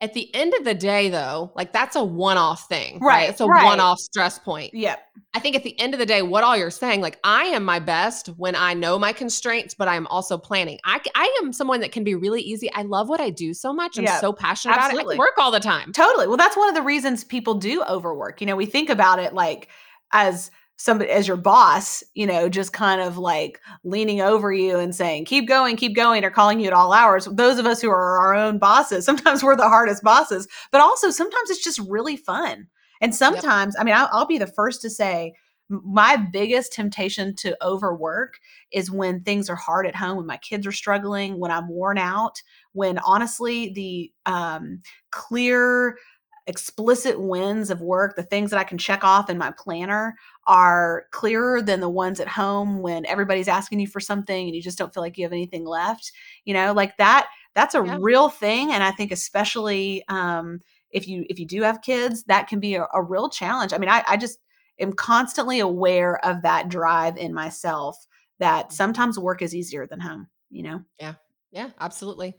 at 0.00 0.12
the 0.14 0.34
end 0.34 0.52
of 0.54 0.64
the 0.64 0.74
day 0.74 1.08
though, 1.08 1.52
like 1.54 1.72
that's 1.72 1.96
a 1.96 2.04
one-off 2.04 2.68
thing. 2.68 2.98
Right, 3.00 3.30
It's 3.30 3.40
a 3.40 3.46
right. 3.46 3.64
one-off 3.64 3.98
stress 3.98 4.38
point. 4.38 4.74
yep 4.74 5.00
I 5.34 5.38
think 5.38 5.54
at 5.54 5.64
the 5.64 5.78
end 5.78 5.92
of 5.92 6.00
the 6.00 6.06
day, 6.06 6.22
what 6.22 6.44
all 6.44 6.56
you're 6.56 6.70
saying, 6.70 7.02
like 7.02 7.18
I 7.22 7.44
am 7.44 7.62
my 7.62 7.78
best 7.78 8.28
when 8.38 8.56
I 8.56 8.72
know 8.72 8.98
my 8.98 9.12
constraints, 9.12 9.74
but 9.74 9.86
I'm 9.86 10.06
also 10.06 10.38
planning. 10.38 10.78
I, 10.86 10.98
I 11.14 11.40
am 11.42 11.52
someone 11.52 11.80
that 11.80 11.92
can 11.92 12.04
be 12.04 12.14
really 12.14 12.40
easy. 12.40 12.72
I 12.72 12.82
love 12.82 13.10
what 13.10 13.20
I 13.20 13.28
do 13.28 13.52
so 13.52 13.74
much. 13.74 13.98
I'm 13.98 14.04
Yeah, 14.04 14.18
so 14.18 14.32
passionate 14.32 14.76
about 14.76 14.94
it. 14.94 14.98
I 14.98 15.16
work 15.16 15.34
all 15.36 15.50
the 15.50 15.60
time. 15.60 15.92
Totally. 15.92 16.26
Well, 16.26 16.38
that's 16.38 16.56
one 16.56 16.70
of 16.70 16.74
the 16.74 16.80
reasons 16.80 17.22
people 17.22 17.52
do 17.52 17.82
overwork. 17.84 18.40
You 18.40 18.46
know, 18.46 18.56
we 18.56 18.64
think 18.64 18.88
about 18.88 19.18
it 19.18 19.34
like 19.34 19.68
as 20.12 20.50
somebody 20.76 21.10
as 21.10 21.26
your 21.26 21.36
boss, 21.36 22.04
you 22.14 22.26
know, 22.26 22.48
just 22.48 22.72
kind 22.72 23.00
of 23.00 23.18
like 23.18 23.60
leaning 23.82 24.20
over 24.20 24.52
you 24.52 24.78
and 24.78 24.94
saying, 24.94 25.24
keep 25.24 25.48
going, 25.48 25.76
keep 25.76 25.96
going, 25.96 26.24
or 26.24 26.30
calling 26.30 26.60
you 26.60 26.66
at 26.66 26.72
all 26.72 26.92
hours. 26.92 27.26
Those 27.32 27.58
of 27.58 27.66
us 27.66 27.80
who 27.80 27.90
are 27.90 28.18
our 28.18 28.34
own 28.34 28.58
bosses, 28.58 29.04
sometimes 29.04 29.42
we're 29.44 29.56
the 29.56 29.68
hardest 29.68 30.02
bosses, 30.02 30.46
but 30.70 30.80
also 30.80 31.10
sometimes 31.10 31.50
it's 31.50 31.64
just 31.64 31.80
really 31.88 32.16
fun. 32.16 32.68
And 33.00 33.14
sometimes, 33.14 33.74
yep. 33.74 33.80
I 33.80 33.84
mean, 33.84 33.94
I'll, 33.94 34.08
I'll 34.12 34.26
be 34.26 34.38
the 34.38 34.46
first 34.46 34.82
to 34.82 34.90
say, 34.90 35.34
my 35.68 36.16
biggest 36.16 36.72
temptation 36.72 37.34
to 37.34 37.56
overwork 37.60 38.38
is 38.70 38.90
when 38.90 39.22
things 39.22 39.50
are 39.50 39.56
hard 39.56 39.84
at 39.84 39.96
home 39.96 40.16
when 40.16 40.26
my 40.26 40.36
kids 40.36 40.64
are 40.64 40.70
struggling 40.70 41.40
when 41.40 41.50
i'm 41.50 41.68
worn 41.68 41.98
out 41.98 42.40
when 42.72 42.98
honestly 42.98 43.72
the 43.72 44.12
um, 44.26 44.80
clear 45.10 45.96
explicit 46.46 47.20
wins 47.20 47.70
of 47.70 47.80
work, 47.80 48.16
the 48.16 48.22
things 48.22 48.50
that 48.50 48.58
I 48.60 48.64
can 48.64 48.78
check 48.78 49.04
off 49.04 49.28
in 49.28 49.38
my 49.38 49.52
planner 49.58 50.16
are 50.46 51.04
clearer 51.10 51.60
than 51.60 51.80
the 51.80 51.88
ones 51.88 52.20
at 52.20 52.28
home 52.28 52.80
when 52.80 53.04
everybody's 53.06 53.48
asking 53.48 53.80
you 53.80 53.86
for 53.86 54.00
something 54.00 54.46
and 54.46 54.54
you 54.54 54.62
just 54.62 54.78
don't 54.78 54.94
feel 54.94 55.02
like 55.02 55.18
you 55.18 55.24
have 55.24 55.32
anything 55.32 55.64
left. 55.64 56.12
You 56.44 56.54
know, 56.54 56.72
like 56.72 56.96
that, 56.98 57.28
that's 57.54 57.74
a 57.74 57.84
yeah. 57.84 57.98
real 58.00 58.28
thing. 58.28 58.72
And 58.72 58.82
I 58.82 58.90
think 58.92 59.12
especially 59.12 60.04
um, 60.08 60.60
if 60.90 61.08
you 61.08 61.24
if 61.28 61.38
you 61.38 61.46
do 61.46 61.62
have 61.62 61.82
kids, 61.82 62.24
that 62.24 62.48
can 62.48 62.60
be 62.60 62.76
a, 62.76 62.86
a 62.94 63.02
real 63.02 63.28
challenge. 63.28 63.72
I 63.72 63.78
mean, 63.78 63.90
I, 63.90 64.04
I 64.06 64.16
just 64.16 64.38
am 64.78 64.92
constantly 64.92 65.60
aware 65.60 66.24
of 66.24 66.42
that 66.42 66.68
drive 66.68 67.16
in 67.16 67.34
myself 67.34 68.06
that 68.38 68.66
mm-hmm. 68.66 68.74
sometimes 68.74 69.18
work 69.18 69.42
is 69.42 69.54
easier 69.54 69.86
than 69.86 70.00
home, 70.00 70.28
you 70.50 70.62
know? 70.62 70.82
Yeah. 71.00 71.14
Yeah, 71.52 71.70
absolutely 71.80 72.34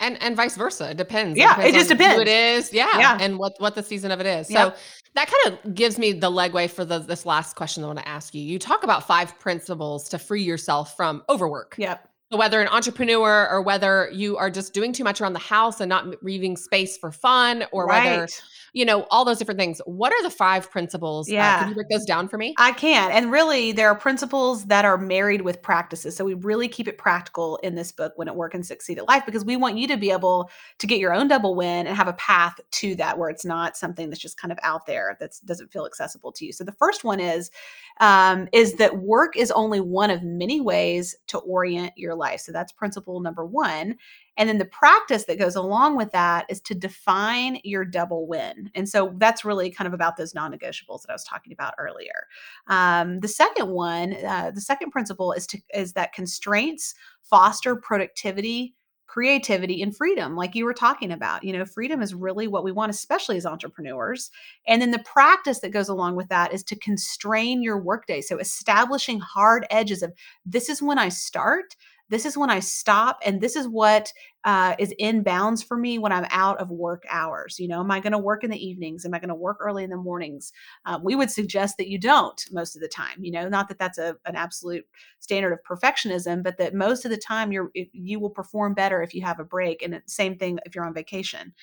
and 0.00 0.20
and 0.22 0.36
vice 0.36 0.56
versa. 0.56 0.90
It 0.90 0.96
depends. 0.96 1.38
Yeah, 1.38 1.60
it, 1.60 1.68
it 1.68 1.74
just 1.74 1.88
depends. 1.88 2.16
Who 2.16 2.22
it 2.22 2.28
is. 2.28 2.72
Yeah, 2.72 2.98
yeah, 2.98 3.18
and 3.20 3.38
what 3.38 3.54
what 3.58 3.74
the 3.74 3.82
season 3.82 4.10
of 4.10 4.20
it 4.20 4.26
is. 4.26 4.48
So 4.48 4.74
that 5.14 5.30
kind 5.30 5.58
of 5.64 5.74
gives 5.74 5.98
me 5.98 6.12
the 6.12 6.30
legway 6.30 6.68
for 6.68 6.84
the, 6.84 6.98
this 6.98 7.24
last 7.24 7.54
question 7.54 7.84
I 7.84 7.86
want 7.86 8.00
to 8.00 8.08
ask 8.08 8.34
you. 8.34 8.42
You 8.42 8.58
talk 8.58 8.82
about 8.82 9.06
five 9.06 9.38
principles 9.38 10.08
to 10.08 10.18
free 10.18 10.42
yourself 10.42 10.96
from 10.96 11.22
overwork. 11.28 11.76
Yep. 11.78 12.08
Whether 12.36 12.60
an 12.60 12.68
entrepreneur 12.68 13.48
or 13.48 13.62
whether 13.62 14.10
you 14.12 14.36
are 14.36 14.50
just 14.50 14.72
doing 14.72 14.92
too 14.92 15.04
much 15.04 15.20
around 15.20 15.32
the 15.32 15.38
house 15.38 15.80
and 15.80 15.88
not 15.88 16.22
leaving 16.22 16.56
space 16.56 16.96
for 16.96 17.10
fun, 17.10 17.64
or 17.72 17.86
right. 17.86 18.04
whether 18.04 18.28
you 18.74 18.84
know, 18.84 19.06
all 19.10 19.24
those 19.24 19.38
different 19.38 19.58
things. 19.58 19.80
What 19.86 20.12
are 20.12 20.22
the 20.22 20.30
five 20.30 20.68
principles? 20.68 21.30
Yeah. 21.30 21.54
Uh, 21.54 21.58
can 21.60 21.68
you 21.68 21.74
break 21.76 21.88
those 21.88 22.04
down 22.04 22.28
for 22.28 22.36
me? 22.36 22.54
I 22.58 22.72
can. 22.72 23.12
And 23.12 23.30
really, 23.30 23.70
there 23.70 23.88
are 23.88 23.94
principles 23.94 24.64
that 24.66 24.84
are 24.84 24.98
married 24.98 25.42
with 25.42 25.62
practices. 25.62 26.16
So 26.16 26.24
we 26.24 26.34
really 26.34 26.66
keep 26.66 26.88
it 26.88 26.98
practical 26.98 27.56
in 27.58 27.76
this 27.76 27.92
book 27.92 28.14
win 28.18 28.26
at 28.26 28.34
work 28.34 28.52
and 28.52 28.66
succeed 28.66 28.98
at 28.98 29.06
life 29.06 29.24
because 29.24 29.44
we 29.44 29.56
want 29.56 29.78
you 29.78 29.86
to 29.88 29.96
be 29.96 30.10
able 30.10 30.50
to 30.78 30.86
get 30.88 30.98
your 30.98 31.14
own 31.14 31.28
double 31.28 31.54
win 31.54 31.86
and 31.86 31.96
have 31.96 32.08
a 32.08 32.14
path 32.14 32.58
to 32.72 32.96
that 32.96 33.16
where 33.16 33.30
it's 33.30 33.44
not 33.44 33.76
something 33.76 34.10
that's 34.10 34.20
just 34.20 34.36
kind 34.36 34.50
of 34.50 34.58
out 34.64 34.86
there 34.86 35.16
that 35.20 35.30
doesn't 35.44 35.72
feel 35.72 35.86
accessible 35.86 36.32
to 36.32 36.44
you. 36.44 36.52
So 36.52 36.64
the 36.64 36.72
first 36.72 37.04
one 37.04 37.20
is 37.20 37.52
um, 38.00 38.48
is 38.52 38.74
that 38.74 38.98
work 38.98 39.36
is 39.36 39.52
only 39.52 39.80
one 39.80 40.10
of 40.10 40.24
many 40.24 40.60
ways 40.60 41.14
to 41.28 41.38
orient 41.38 41.92
your 41.96 42.16
life. 42.16 42.23
So 42.36 42.52
that's 42.52 42.72
principle 42.72 43.20
number 43.20 43.44
one. 43.44 43.96
And 44.36 44.48
then 44.48 44.58
the 44.58 44.64
practice 44.64 45.24
that 45.24 45.38
goes 45.38 45.56
along 45.56 45.96
with 45.96 46.10
that 46.12 46.46
is 46.48 46.60
to 46.62 46.74
define 46.74 47.60
your 47.64 47.84
double 47.84 48.26
win. 48.26 48.70
And 48.74 48.88
so 48.88 49.14
that's 49.18 49.44
really 49.44 49.70
kind 49.70 49.86
of 49.86 49.94
about 49.94 50.16
those 50.16 50.34
non 50.34 50.52
negotiables 50.52 51.02
that 51.02 51.10
I 51.10 51.14
was 51.14 51.24
talking 51.24 51.52
about 51.52 51.74
earlier. 51.78 52.26
Um, 52.66 53.20
the 53.20 53.28
second 53.28 53.68
one, 53.68 54.14
uh, 54.24 54.50
the 54.54 54.60
second 54.60 54.90
principle 54.90 55.32
is 55.32 55.46
to 55.48 55.60
is 55.72 55.92
that 55.92 56.12
constraints 56.12 56.94
foster 57.22 57.76
productivity 57.76 58.74
creativity 59.14 59.80
and 59.80 59.96
freedom 59.96 60.34
like 60.34 60.56
you 60.56 60.64
were 60.64 60.74
talking 60.74 61.12
about 61.12 61.44
you 61.44 61.52
know 61.52 61.64
freedom 61.64 62.02
is 62.02 62.14
really 62.14 62.48
what 62.48 62.64
we 62.64 62.72
want 62.72 62.90
especially 62.90 63.36
as 63.36 63.46
entrepreneurs 63.46 64.28
and 64.66 64.82
then 64.82 64.90
the 64.90 64.98
practice 65.00 65.60
that 65.60 65.70
goes 65.70 65.88
along 65.88 66.16
with 66.16 66.28
that 66.28 66.52
is 66.52 66.64
to 66.64 66.74
constrain 66.76 67.62
your 67.62 67.78
workday 67.78 68.20
so 68.20 68.38
establishing 68.38 69.20
hard 69.20 69.66
edges 69.70 70.02
of 70.02 70.12
this 70.44 70.68
is 70.68 70.82
when 70.82 70.98
i 70.98 71.08
start 71.08 71.76
this 72.10 72.26
is 72.26 72.36
when 72.36 72.50
I 72.50 72.60
stop, 72.60 73.20
and 73.24 73.40
this 73.40 73.56
is 73.56 73.66
what 73.66 74.12
uh, 74.44 74.74
is 74.78 74.92
in 74.98 75.22
bounds 75.22 75.62
for 75.62 75.76
me 75.76 75.98
when 75.98 76.12
I'm 76.12 76.26
out 76.30 76.58
of 76.58 76.70
work 76.70 77.04
hours. 77.08 77.58
You 77.58 77.68
know, 77.68 77.80
am 77.80 77.90
I 77.90 78.00
going 78.00 78.12
to 78.12 78.18
work 78.18 78.44
in 78.44 78.50
the 78.50 78.62
evenings? 78.62 79.06
Am 79.06 79.14
I 79.14 79.18
going 79.18 79.30
to 79.30 79.34
work 79.34 79.56
early 79.60 79.84
in 79.84 79.90
the 79.90 79.96
mornings? 79.96 80.52
Uh, 80.84 80.98
we 81.02 81.16
would 81.16 81.30
suggest 81.30 81.78
that 81.78 81.88
you 81.88 81.98
don't 81.98 82.40
most 82.52 82.76
of 82.76 82.82
the 82.82 82.88
time. 82.88 83.22
You 83.24 83.32
know, 83.32 83.48
not 83.48 83.68
that 83.68 83.78
that's 83.78 83.98
a, 83.98 84.16
an 84.26 84.36
absolute 84.36 84.86
standard 85.20 85.52
of 85.52 85.60
perfectionism, 85.62 86.42
but 86.42 86.58
that 86.58 86.74
most 86.74 87.04
of 87.04 87.10
the 87.10 87.16
time 87.16 87.52
you're 87.52 87.70
you 87.74 88.20
will 88.20 88.30
perform 88.30 88.74
better 88.74 89.02
if 89.02 89.14
you 89.14 89.22
have 89.22 89.40
a 89.40 89.44
break. 89.44 89.82
And 89.82 90.00
same 90.06 90.36
thing 90.36 90.58
if 90.66 90.74
you're 90.74 90.86
on 90.86 90.94
vacation. 90.94 91.54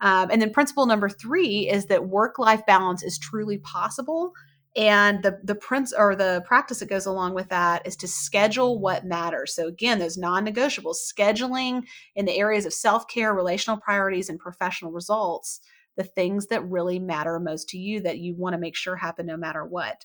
Um, 0.00 0.28
and 0.30 0.42
then 0.42 0.52
principle 0.52 0.86
number 0.86 1.08
three 1.08 1.68
is 1.68 1.86
that 1.86 2.08
work 2.08 2.38
life 2.38 2.66
balance 2.66 3.02
is 3.02 3.18
truly 3.18 3.58
possible 3.58 4.32
and 4.76 5.22
the 5.22 5.38
the 5.44 5.54
prince 5.54 5.92
or 5.92 6.16
the 6.16 6.42
practice 6.46 6.80
that 6.80 6.88
goes 6.88 7.06
along 7.06 7.34
with 7.34 7.48
that 7.48 7.86
is 7.86 7.96
to 7.96 8.08
schedule 8.08 8.80
what 8.80 9.04
matters. 9.04 9.54
So 9.54 9.68
again 9.68 9.98
those 9.98 10.18
non-negotiables 10.18 10.96
scheduling 10.96 11.82
in 12.16 12.24
the 12.26 12.36
areas 12.36 12.66
of 12.66 12.72
self-care 12.72 13.34
relational 13.34 13.80
priorities 13.80 14.28
and 14.28 14.38
professional 14.38 14.92
results 14.92 15.60
the 15.96 16.04
things 16.04 16.48
that 16.48 16.68
really 16.68 16.98
matter 16.98 17.38
most 17.38 17.68
to 17.68 17.78
you 17.78 18.00
that 18.00 18.18
you 18.18 18.34
want 18.34 18.52
to 18.52 18.58
make 18.58 18.74
sure 18.74 18.96
happen 18.96 19.26
no 19.26 19.36
matter 19.36 19.64
what 19.64 20.04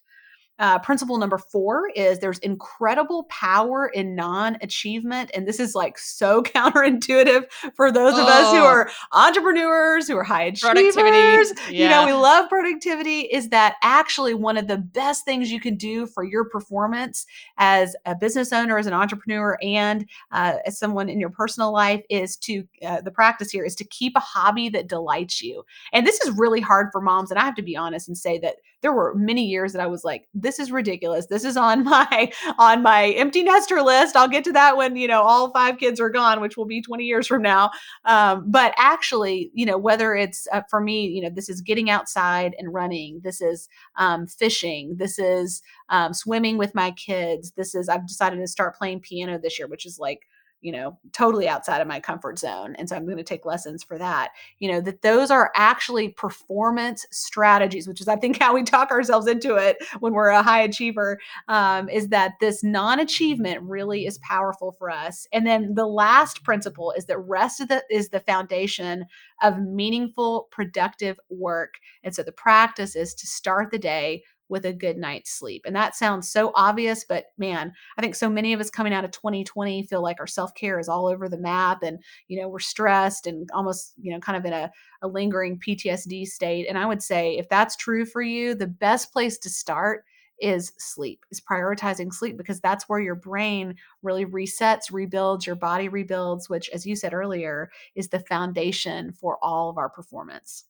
uh, 0.59 0.77
principle 0.79 1.17
number 1.17 1.37
four 1.37 1.89
is 1.95 2.19
there's 2.19 2.39
incredible 2.39 3.23
power 3.29 3.87
in 3.87 4.13
non 4.15 4.57
achievement. 4.61 5.31
And 5.33 5.47
this 5.47 5.59
is 5.59 5.73
like 5.73 5.97
so 5.97 6.43
counterintuitive 6.43 7.45
for 7.75 7.91
those 7.91 8.13
oh. 8.15 8.21
of 8.21 8.27
us 8.27 8.51
who 8.51 8.59
oh. 8.59 8.65
are 8.65 8.91
entrepreneurs, 9.13 10.07
who 10.07 10.17
are 10.17 10.23
high 10.23 10.43
achievers. 10.43 11.53
Yeah. 11.69 11.83
You 11.83 11.89
know, 11.89 12.05
we 12.05 12.13
love 12.13 12.49
productivity. 12.49 13.21
Is 13.21 13.49
that 13.49 13.75
actually 13.83 14.33
one 14.33 14.57
of 14.57 14.67
the 14.67 14.77
best 14.77 15.25
things 15.25 15.51
you 15.51 15.61
can 15.61 15.75
do 15.75 16.05
for 16.05 16.23
your 16.23 16.45
performance 16.45 17.25
as 17.57 17.95
a 18.05 18.15
business 18.15 18.51
owner, 18.51 18.77
as 18.77 18.87
an 18.87 18.93
entrepreneur, 18.93 19.57
and 19.61 20.07
uh, 20.31 20.57
as 20.65 20.77
someone 20.77 21.09
in 21.09 21.19
your 21.19 21.29
personal 21.29 21.71
life? 21.71 22.03
Is 22.09 22.35
to 22.37 22.63
uh, 22.85 23.01
the 23.01 23.11
practice 23.11 23.51
here 23.51 23.63
is 23.63 23.75
to 23.75 23.85
keep 23.85 24.13
a 24.15 24.19
hobby 24.19 24.69
that 24.69 24.87
delights 24.87 25.41
you. 25.41 25.63
And 25.93 26.05
this 26.05 26.19
is 26.21 26.37
really 26.37 26.61
hard 26.61 26.89
for 26.91 27.01
moms. 27.01 27.31
And 27.31 27.39
I 27.39 27.45
have 27.45 27.55
to 27.55 27.61
be 27.61 27.77
honest 27.77 28.07
and 28.07 28.17
say 28.17 28.39
that 28.39 28.55
there 28.81 28.93
were 28.93 29.13
many 29.15 29.45
years 29.45 29.73
that 29.73 29.81
I 29.81 29.87
was 29.87 30.03
like, 30.03 30.27
this 30.33 30.48
is 30.57 30.71
ridiculous. 30.71 31.27
This 31.27 31.43
is 31.43 31.57
on 31.57 31.83
my 31.89 32.31
on 32.57 32.81
my 32.81 33.09
empty 33.09 33.43
nester 33.43 33.81
list. 33.81 34.15
I'll 34.15 34.27
get 34.27 34.43
to 34.45 34.53
that 34.53 34.77
when, 34.77 34.95
you 34.95 35.07
know, 35.07 35.21
all 35.21 35.51
five 35.51 35.77
kids 35.77 35.99
are 35.99 36.09
gone, 36.09 36.41
which 36.41 36.57
will 36.57 36.65
be 36.65 36.81
20 36.81 37.03
years 37.03 37.27
from 37.27 37.41
now. 37.41 37.71
Um, 38.05 38.45
but 38.49 38.73
actually, 38.77 39.51
you 39.53 39.65
know, 39.65 39.77
whether 39.77 40.15
it's 40.15 40.47
uh, 40.53 40.61
for 40.69 40.79
me, 40.79 41.07
you 41.07 41.21
know, 41.21 41.29
this 41.29 41.49
is 41.49 41.61
getting 41.61 41.89
outside 41.89 42.55
and 42.57 42.73
running. 42.73 43.19
This 43.23 43.41
is 43.41 43.67
um, 43.97 44.25
fishing. 44.27 44.95
This 44.97 45.19
is 45.19 45.61
um, 45.89 46.13
swimming 46.13 46.57
with 46.57 46.73
my 46.73 46.91
kids. 46.91 47.51
This 47.57 47.75
is 47.75 47.89
I've 47.89 48.07
decided 48.07 48.37
to 48.37 48.47
start 48.47 48.77
playing 48.77 49.01
piano 49.01 49.37
this 49.37 49.59
year, 49.59 49.67
which 49.67 49.85
is 49.85 49.99
like 49.99 50.21
you 50.61 50.71
know 50.71 50.97
totally 51.13 51.47
outside 51.47 51.81
of 51.81 51.87
my 51.87 51.99
comfort 51.99 52.37
zone 52.39 52.75
and 52.77 52.89
so 52.89 52.95
i'm 52.95 53.05
going 53.05 53.17
to 53.17 53.23
take 53.23 53.45
lessons 53.45 53.83
for 53.83 53.97
that. 53.97 54.31
You 54.59 54.71
know 54.71 54.81
that 54.81 55.01
those 55.01 55.31
are 55.31 55.51
actually 55.55 56.09
performance 56.09 57.05
strategies 57.11 57.87
which 57.87 58.01
is 58.01 58.07
i 58.07 58.15
think 58.15 58.37
how 58.41 58.53
we 58.53 58.63
talk 58.63 58.91
ourselves 58.91 59.27
into 59.27 59.55
it 59.55 59.77
when 59.99 60.13
we're 60.13 60.29
a 60.29 60.43
high 60.43 60.61
achiever 60.61 61.19
um, 61.47 61.89
is 61.89 62.09
that 62.09 62.33
this 62.39 62.63
non-achievement 62.63 63.61
really 63.63 64.05
is 64.05 64.17
powerful 64.19 64.75
for 64.77 64.89
us. 64.89 65.27
And 65.33 65.45
then 65.45 65.75
the 65.75 65.85
last 65.85 66.43
principle 66.43 66.93
is 66.97 67.05
that 67.05 67.19
rest 67.19 67.59
of 67.59 67.67
the 67.67 67.83
is 67.89 68.09
the 68.09 68.19
foundation 68.19 69.05
of 69.41 69.59
meaningful 69.59 70.47
productive 70.51 71.19
work. 71.29 71.75
And 72.03 72.13
so 72.13 72.23
the 72.23 72.31
practice 72.31 72.95
is 72.95 73.13
to 73.15 73.27
start 73.27 73.71
the 73.71 73.79
day 73.79 74.23
with 74.49 74.65
a 74.65 74.73
good 74.73 74.97
night's 74.97 75.31
sleep. 75.31 75.63
And 75.65 75.75
that 75.75 75.95
sounds 75.95 76.29
so 76.29 76.51
obvious, 76.55 77.05
but 77.07 77.27
man, 77.37 77.71
I 77.97 78.01
think 78.01 78.15
so 78.15 78.29
many 78.29 78.51
of 78.53 78.59
us 78.59 78.69
coming 78.69 78.93
out 78.93 79.05
of 79.05 79.11
2020 79.11 79.83
feel 79.83 80.01
like 80.01 80.19
our 80.19 80.27
self 80.27 80.53
care 80.55 80.79
is 80.79 80.89
all 80.89 81.07
over 81.07 81.29
the 81.29 81.37
map 81.37 81.83
and, 81.83 81.99
you 82.27 82.41
know, 82.41 82.49
we're 82.49 82.59
stressed 82.59 83.27
and 83.27 83.49
almost, 83.53 83.93
you 84.01 84.11
know, 84.11 84.19
kind 84.19 84.37
of 84.37 84.45
in 84.45 84.53
a, 84.53 84.71
a 85.01 85.07
lingering 85.07 85.59
PTSD 85.59 86.25
state. 86.25 86.67
And 86.67 86.77
I 86.77 86.85
would 86.85 87.01
say 87.01 87.37
if 87.37 87.47
that's 87.47 87.75
true 87.75 88.05
for 88.05 88.21
you, 88.21 88.55
the 88.55 88.67
best 88.67 89.13
place 89.13 89.37
to 89.39 89.49
start 89.49 90.03
is 90.41 90.71
sleep, 90.77 91.25
is 91.31 91.41
prioritizing 91.41 92.13
sleep 92.13 92.37
because 92.37 92.59
that's 92.61 92.87
where 92.87 92.99
your 92.99 93.15
brain 93.15 93.75
really 94.01 94.25
resets, 94.25 94.91
rebuilds, 94.91 95.45
your 95.45 95.55
body 95.55 95.89
rebuilds, 95.89 96.49
which, 96.49 96.69
as 96.69 96.85
you 96.85 96.95
said 96.95 97.13
earlier, 97.13 97.69
is 97.95 98.09
the 98.09 98.21
foundation 98.21 99.11
for 99.11 99.37
all 99.41 99.69
of 99.69 99.77
our 99.77 99.89
performance. 99.89 100.65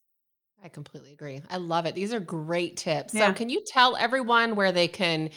I 0.62 0.68
completely 0.68 1.12
agree. 1.12 1.40
I 1.50 1.56
love 1.56 1.86
it. 1.86 1.94
These 1.94 2.12
are 2.12 2.20
great 2.20 2.76
tips. 2.76 3.14
Yeah. 3.14 3.28
So, 3.28 3.34
can 3.34 3.48
you 3.48 3.62
tell 3.66 3.96
everyone 3.96 4.56
where 4.56 4.72
they 4.72 4.88
can 4.88 5.30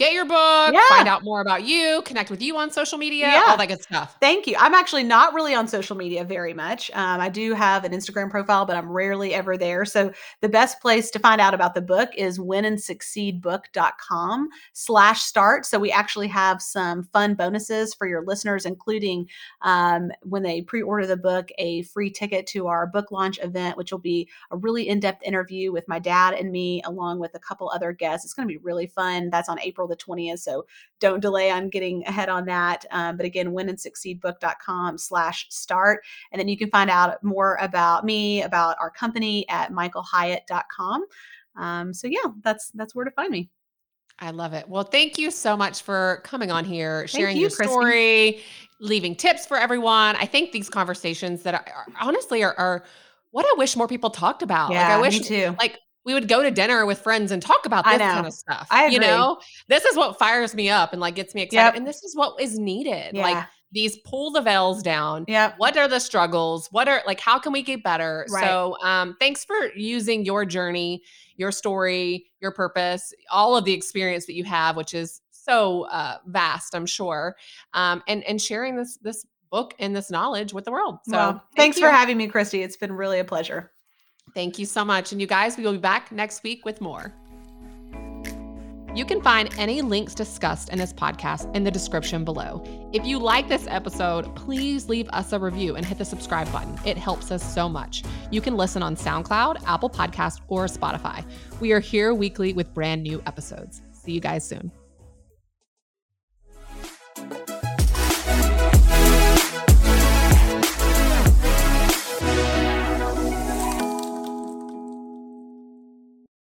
get 0.00 0.12
your 0.14 0.24
book, 0.24 0.72
Yeah. 0.72 0.80
find 0.88 1.06
out 1.06 1.22
more 1.22 1.42
about 1.42 1.62
you, 1.64 2.00
connect 2.06 2.30
with 2.30 2.40
you 2.40 2.56
on 2.56 2.70
social 2.70 2.96
media, 2.96 3.26
Yeah. 3.28 3.42
all 3.48 3.58
that 3.58 3.68
good 3.68 3.82
stuff. 3.82 4.16
Thank 4.18 4.46
you. 4.46 4.56
I'm 4.58 4.72
actually 4.74 5.02
not 5.04 5.34
really 5.34 5.54
on 5.54 5.68
social 5.68 5.94
media 5.94 6.24
very 6.24 6.54
much. 6.54 6.90
Um, 6.94 7.20
I 7.20 7.28
do 7.28 7.52
have 7.52 7.84
an 7.84 7.92
Instagram 7.92 8.30
profile, 8.30 8.64
but 8.64 8.76
I'm 8.76 8.90
rarely 8.90 9.34
ever 9.34 9.58
there. 9.58 9.84
So 9.84 10.10
the 10.40 10.48
best 10.48 10.80
place 10.80 11.10
to 11.10 11.18
find 11.18 11.38
out 11.38 11.52
about 11.52 11.74
the 11.74 11.82
book 11.82 12.08
is 12.16 12.38
winandsucceedbook.com 12.38 14.48
slash 14.72 15.20
start. 15.22 15.66
So 15.66 15.78
we 15.78 15.92
actually 15.92 16.28
have 16.28 16.62
some 16.62 17.02
fun 17.04 17.34
bonuses 17.34 17.92
for 17.92 18.06
your 18.06 18.24
listeners, 18.24 18.64
including 18.64 19.28
um, 19.60 20.10
when 20.22 20.42
they 20.42 20.62
pre-order 20.62 21.06
the 21.06 21.18
book, 21.18 21.50
a 21.58 21.82
free 21.82 22.10
ticket 22.10 22.46
to 22.48 22.68
our 22.68 22.86
book 22.86 23.12
launch 23.12 23.38
event, 23.42 23.76
which 23.76 23.92
will 23.92 23.98
be 23.98 24.30
a 24.50 24.56
really 24.56 24.88
in-depth 24.88 25.22
interview 25.24 25.72
with 25.72 25.86
my 25.88 25.98
dad 25.98 26.32
and 26.32 26.50
me, 26.50 26.80
along 26.86 27.18
with 27.18 27.34
a 27.34 27.38
couple 27.38 27.68
other 27.70 27.92
guests. 27.92 28.24
It's 28.24 28.32
going 28.32 28.48
to 28.48 28.52
be 28.52 28.56
really 28.58 28.86
fun. 28.86 29.28
That's 29.28 29.50
on 29.50 29.60
April 29.60 29.89
the 29.90 29.96
20th. 29.96 30.38
So 30.38 30.64
don't 30.98 31.20
delay 31.20 31.50
on 31.50 31.68
getting 31.68 32.02
ahead 32.06 32.28
on 32.28 32.46
that. 32.46 32.84
Um, 32.90 33.16
but 33.16 33.26
again, 33.26 33.52
winandsucceedbook.com 33.52 34.96
slash 34.98 35.46
start. 35.50 36.00
And 36.32 36.40
then 36.40 36.48
you 36.48 36.56
can 36.56 36.70
find 36.70 36.88
out 36.88 37.22
more 37.22 37.58
about 37.60 38.04
me, 38.04 38.42
about 38.42 38.76
our 38.80 38.90
company 38.90 39.46
at 39.48 39.72
michaelhyatt.com. 39.72 41.04
Um, 41.56 41.92
so 41.92 42.06
yeah, 42.06 42.30
that's 42.42 42.70
that's 42.70 42.94
where 42.94 43.04
to 43.04 43.10
find 43.10 43.30
me. 43.30 43.50
I 44.20 44.30
love 44.30 44.52
it. 44.52 44.68
Well, 44.68 44.84
thank 44.84 45.18
you 45.18 45.30
so 45.30 45.56
much 45.56 45.82
for 45.82 46.20
coming 46.24 46.50
on 46.50 46.64
here, 46.64 47.06
sharing 47.06 47.36
you, 47.36 47.42
your 47.42 47.50
Kristy. 47.50 47.64
story, 47.66 48.40
leaving 48.78 49.14
tips 49.16 49.46
for 49.46 49.56
everyone. 49.56 50.14
I 50.16 50.26
think 50.26 50.52
these 50.52 50.68
conversations 50.68 51.42
that 51.44 51.54
are, 51.54 51.64
are- 51.74 51.86
honestly 52.00 52.42
are, 52.42 52.54
are 52.58 52.84
what 53.30 53.46
I 53.46 53.54
wish 53.56 53.76
more 53.76 53.88
people 53.88 54.10
talked 54.10 54.42
about. 54.42 54.72
Yeah, 54.72 54.88
like 54.88 54.92
I 54.92 55.00
wish 55.00 55.20
me 55.20 55.24
too. 55.24 55.56
like 55.58 55.78
we 56.04 56.14
would 56.14 56.28
go 56.28 56.42
to 56.42 56.50
dinner 56.50 56.86
with 56.86 56.98
friends 56.98 57.30
and 57.30 57.42
talk 57.42 57.66
about 57.66 57.84
this 57.84 57.98
kind 57.98 58.26
of 58.26 58.32
stuff. 58.32 58.66
I 58.70 58.86
You 58.86 58.96
agree. 58.96 59.06
know, 59.06 59.38
this 59.68 59.84
is 59.84 59.96
what 59.96 60.18
fires 60.18 60.54
me 60.54 60.70
up 60.70 60.92
and 60.92 61.00
like 61.00 61.14
gets 61.14 61.34
me 61.34 61.42
excited. 61.42 61.64
Yep. 61.66 61.74
And 61.76 61.86
this 61.86 62.02
is 62.02 62.16
what 62.16 62.40
is 62.40 62.58
needed. 62.58 63.14
Yeah. 63.14 63.22
Like 63.22 63.46
these 63.72 63.98
pull 63.98 64.32
the 64.32 64.40
veils 64.40 64.82
down. 64.82 65.24
Yeah. 65.28 65.52
What 65.58 65.76
are 65.76 65.88
the 65.88 66.00
struggles? 66.00 66.68
What 66.70 66.88
are 66.88 67.02
like 67.06 67.20
how 67.20 67.38
can 67.38 67.52
we 67.52 67.62
get 67.62 67.82
better? 67.84 68.26
Right. 68.30 68.44
So 68.44 68.76
um 68.82 69.16
thanks 69.20 69.44
for 69.44 69.56
using 69.76 70.24
your 70.24 70.44
journey, 70.44 71.02
your 71.36 71.52
story, 71.52 72.26
your 72.40 72.50
purpose, 72.50 73.12
all 73.30 73.56
of 73.56 73.64
the 73.64 73.72
experience 73.72 74.26
that 74.26 74.34
you 74.34 74.44
have, 74.44 74.76
which 74.76 74.94
is 74.94 75.20
so 75.30 75.82
uh 75.84 76.16
vast, 76.26 76.74
I'm 76.74 76.86
sure. 76.86 77.36
Um 77.74 78.02
and 78.08 78.24
and 78.24 78.40
sharing 78.40 78.76
this 78.76 78.96
this 79.02 79.26
book 79.50 79.74
and 79.78 79.94
this 79.94 80.10
knowledge 80.10 80.52
with 80.54 80.64
the 80.64 80.72
world. 80.72 80.98
So 81.04 81.12
well, 81.16 81.32
thank 81.32 81.74
thanks 81.74 81.78
for 81.78 81.90
having 81.90 82.16
me, 82.16 82.28
Kristy. 82.28 82.64
It's 82.64 82.76
been 82.76 82.92
really 82.92 83.18
a 83.18 83.24
pleasure. 83.24 83.70
Thank 84.34 84.58
you 84.58 84.66
so 84.66 84.84
much. 84.84 85.12
And 85.12 85.20
you 85.20 85.26
guys, 85.26 85.56
we 85.56 85.64
will 85.64 85.72
be 85.72 85.78
back 85.78 86.12
next 86.12 86.42
week 86.42 86.64
with 86.64 86.80
more. 86.80 87.12
You 88.92 89.04
can 89.04 89.22
find 89.22 89.54
any 89.56 89.82
links 89.82 90.14
discussed 90.14 90.68
in 90.70 90.78
this 90.78 90.92
podcast 90.92 91.54
in 91.54 91.62
the 91.62 91.70
description 91.70 92.24
below. 92.24 92.64
If 92.92 93.06
you 93.06 93.20
like 93.20 93.48
this 93.48 93.68
episode, 93.68 94.34
please 94.34 94.88
leave 94.88 95.08
us 95.10 95.32
a 95.32 95.38
review 95.38 95.76
and 95.76 95.86
hit 95.86 95.98
the 95.98 96.04
subscribe 96.04 96.50
button. 96.50 96.76
It 96.84 96.96
helps 96.96 97.30
us 97.30 97.54
so 97.54 97.68
much. 97.68 98.02
You 98.32 98.40
can 98.40 98.56
listen 98.56 98.82
on 98.82 98.96
SoundCloud, 98.96 99.62
Apple 99.64 99.90
Podcast, 99.90 100.40
or 100.48 100.66
Spotify. 100.66 101.24
We 101.60 101.70
are 101.70 101.80
here 101.80 102.14
weekly 102.14 102.52
with 102.52 102.74
brand 102.74 103.04
new 103.04 103.22
episodes. 103.26 103.80
See 103.92 104.10
you 104.12 104.20
guys 104.20 104.44
soon. 104.44 104.72